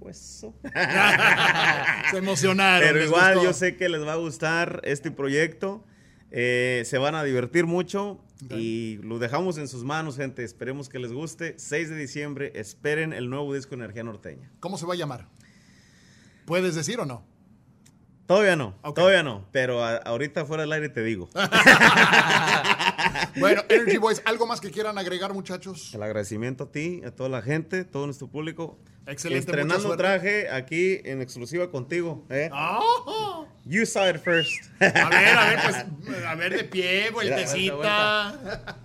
hijo 0.09 0.19
eso. 0.19 0.55
Se 2.11 2.19
emocionaron. 2.19 2.89
Pero 2.89 3.05
igual 3.05 3.35
gustó. 3.35 3.49
yo 3.49 3.53
sé 3.53 3.77
que 3.77 3.89
les 3.89 4.05
va 4.05 4.13
a 4.15 4.17
gustar 4.17 4.81
este 4.85 5.11
proyecto. 5.11 5.85
eh, 6.31 6.83
se 6.85 6.99
van 6.99 7.15
a 7.15 7.25
divertir 7.25 7.67
mucho 7.67 8.21
y 8.51 8.99
lo 9.03 9.19
dejamos 9.19 9.59
en 9.59 9.67
sus 9.69 9.85
manos, 9.85 10.17
gente. 10.17 10.45
Esperemos 10.45 10.89
que 10.89 10.99
les 10.99 11.13
guste. 11.13 11.55
6 11.59 11.91
de 11.91 11.97
diciembre, 11.97 12.53
esperen 12.55 13.13
el 13.13 13.31
nuevo 13.31 13.55
disco 13.55 13.75
Energía 13.75 14.05
Norteña. 14.05 14.51
¿Cómo 14.61 14.79
se 14.79 14.87
va 14.87 14.95
a 14.95 14.97
llamar? 14.97 15.29
¿Puedes 16.45 16.75
decir 16.75 17.01
o 17.01 17.05
no? 17.07 17.25
Todavía 18.29 18.55
no, 18.57 18.75
todavía 18.95 19.23
no, 19.25 19.45
pero 19.51 19.83
a- 19.83 19.97
ahorita 19.97 20.45
fuera 20.45 20.63
del 20.63 20.73
aire 20.73 20.89
te 20.91 21.03
digo. 21.03 21.29
Bueno, 23.37 23.63
Energy 23.69 23.97
Boys, 23.99 24.21
¿algo 24.25 24.47
más 24.47 24.61
que 24.61 24.71
quieran 24.71 24.99
agregar, 24.99 25.33
muchachos? 25.33 25.95
El 25.95 26.03
agradecimiento 26.03 26.65
a 26.65 26.73
ti, 26.73 27.03
a 27.07 27.11
toda 27.11 27.29
la 27.29 27.41
gente, 27.43 27.85
todo 27.85 28.07
nuestro 28.07 28.27
público. 28.29 28.79
Excelente, 29.07 29.41
Estrenando 29.51 29.97
traje 29.97 30.51
aquí 30.51 31.01
en 31.05 31.23
exclusiva 31.23 31.71
contigo. 31.71 32.27
¿eh? 32.31 32.51
Ah, 32.53 32.81
You 33.65 33.87
saw 33.87 34.09
it 34.11 34.17
first. 34.19 34.53
a 34.81 35.09
ver, 35.09 35.29
a 35.37 35.45
ver, 35.49 35.59
pues, 36.05 36.25
a 36.27 36.35
ver 36.35 36.57
de 36.57 36.65
pie, 36.65 37.11
vueltecita. 37.11 38.39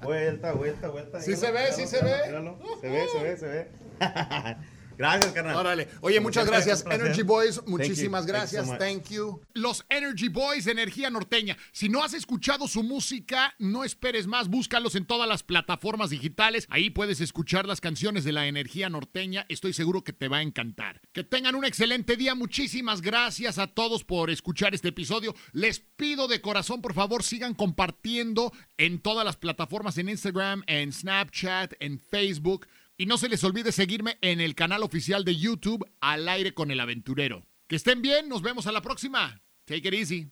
vuelta, 0.03 0.53
vuelta, 0.53 0.87
vuelta. 0.89 1.21
Sí 1.21 1.35
se 1.35 1.51
ve, 1.51 1.71
sí 1.73 1.85
se 1.87 2.03
ve. 2.03 2.13
míralo. 2.27 2.57
Se 2.79 2.89
ve, 2.89 3.05
se 3.11 3.23
ve, 3.23 3.37
se 3.37 3.47
ve. 3.47 3.67
Gracias, 4.97 5.31
carnal. 5.33 5.55
Órale. 5.55 5.87
Oye, 6.01 6.19
muchas 6.19 6.45
gracias. 6.45 6.85
Energy 6.89 7.23
Boys. 7.23 7.61
Muchísimas 7.65 8.25
gracias. 8.25 8.67
Thank 8.77 9.09
you. 9.09 9.41
Los 9.53 9.85
Energy 9.89 10.29
Boys 10.29 10.65
de 10.65 10.71
Energía 10.71 11.09
Norteña. 11.09 11.57
Si 11.71 11.89
no 11.89 12.03
has 12.03 12.13
escuchado 12.13 12.67
su 12.67 12.83
música, 12.83 13.55
no 13.59 13.83
esperes 13.83 14.27
más. 14.27 14.47
Búscalos 14.47 14.95
en 14.95 15.05
todas 15.05 15.27
las 15.27 15.43
plataformas 15.43 16.09
digitales. 16.09 16.67
Ahí 16.69 16.89
puedes 16.89 17.21
escuchar 17.21 17.67
las 17.67 17.81
canciones 17.81 18.23
de 18.23 18.31
la 18.31 18.47
Energía 18.47 18.89
Norteña. 18.89 19.45
Estoy 19.49 19.73
seguro 19.73 20.03
que 20.03 20.13
te 20.13 20.27
va 20.27 20.37
a 20.37 20.41
encantar. 20.41 21.01
Que 21.11 21.23
tengan 21.23 21.55
un 21.55 21.65
excelente 21.65 22.15
día. 22.15 22.35
Muchísimas 22.35 23.01
gracias 23.01 23.57
a 23.57 23.67
todos 23.67 24.03
por 24.03 24.29
escuchar 24.29 24.73
este 24.73 24.89
episodio. 24.89 25.35
Les 25.51 25.79
pido 25.79 26.27
de 26.27 26.41
corazón, 26.41 26.81
por 26.81 26.93
favor, 26.93 27.23
sigan 27.23 27.53
compartiendo 27.53 28.51
en 28.77 28.99
todas 28.99 29.25
las 29.25 29.37
plataformas, 29.37 29.97
en 29.97 30.09
Instagram, 30.09 30.63
en 30.67 30.91
Snapchat, 30.91 31.73
en 31.79 31.99
Facebook. 31.99 32.67
Y 32.97 33.05
no 33.07 33.17
se 33.17 33.29
les 33.29 33.43
olvide 33.43 33.71
seguirme 33.71 34.17
en 34.21 34.39
el 34.39 34.53
canal 34.53 34.83
oficial 34.83 35.25
de 35.25 35.35
YouTube 35.35 35.85
Al 35.99 36.29
aire 36.29 36.53
con 36.53 36.69
el 36.69 36.79
aventurero. 36.79 37.47
Que 37.67 37.75
estén 37.75 38.01
bien, 38.01 38.29
nos 38.29 38.41
vemos 38.41 38.67
a 38.67 38.71
la 38.71 38.81
próxima. 38.81 39.41
Take 39.65 39.87
it 39.87 39.93
easy. 39.93 40.31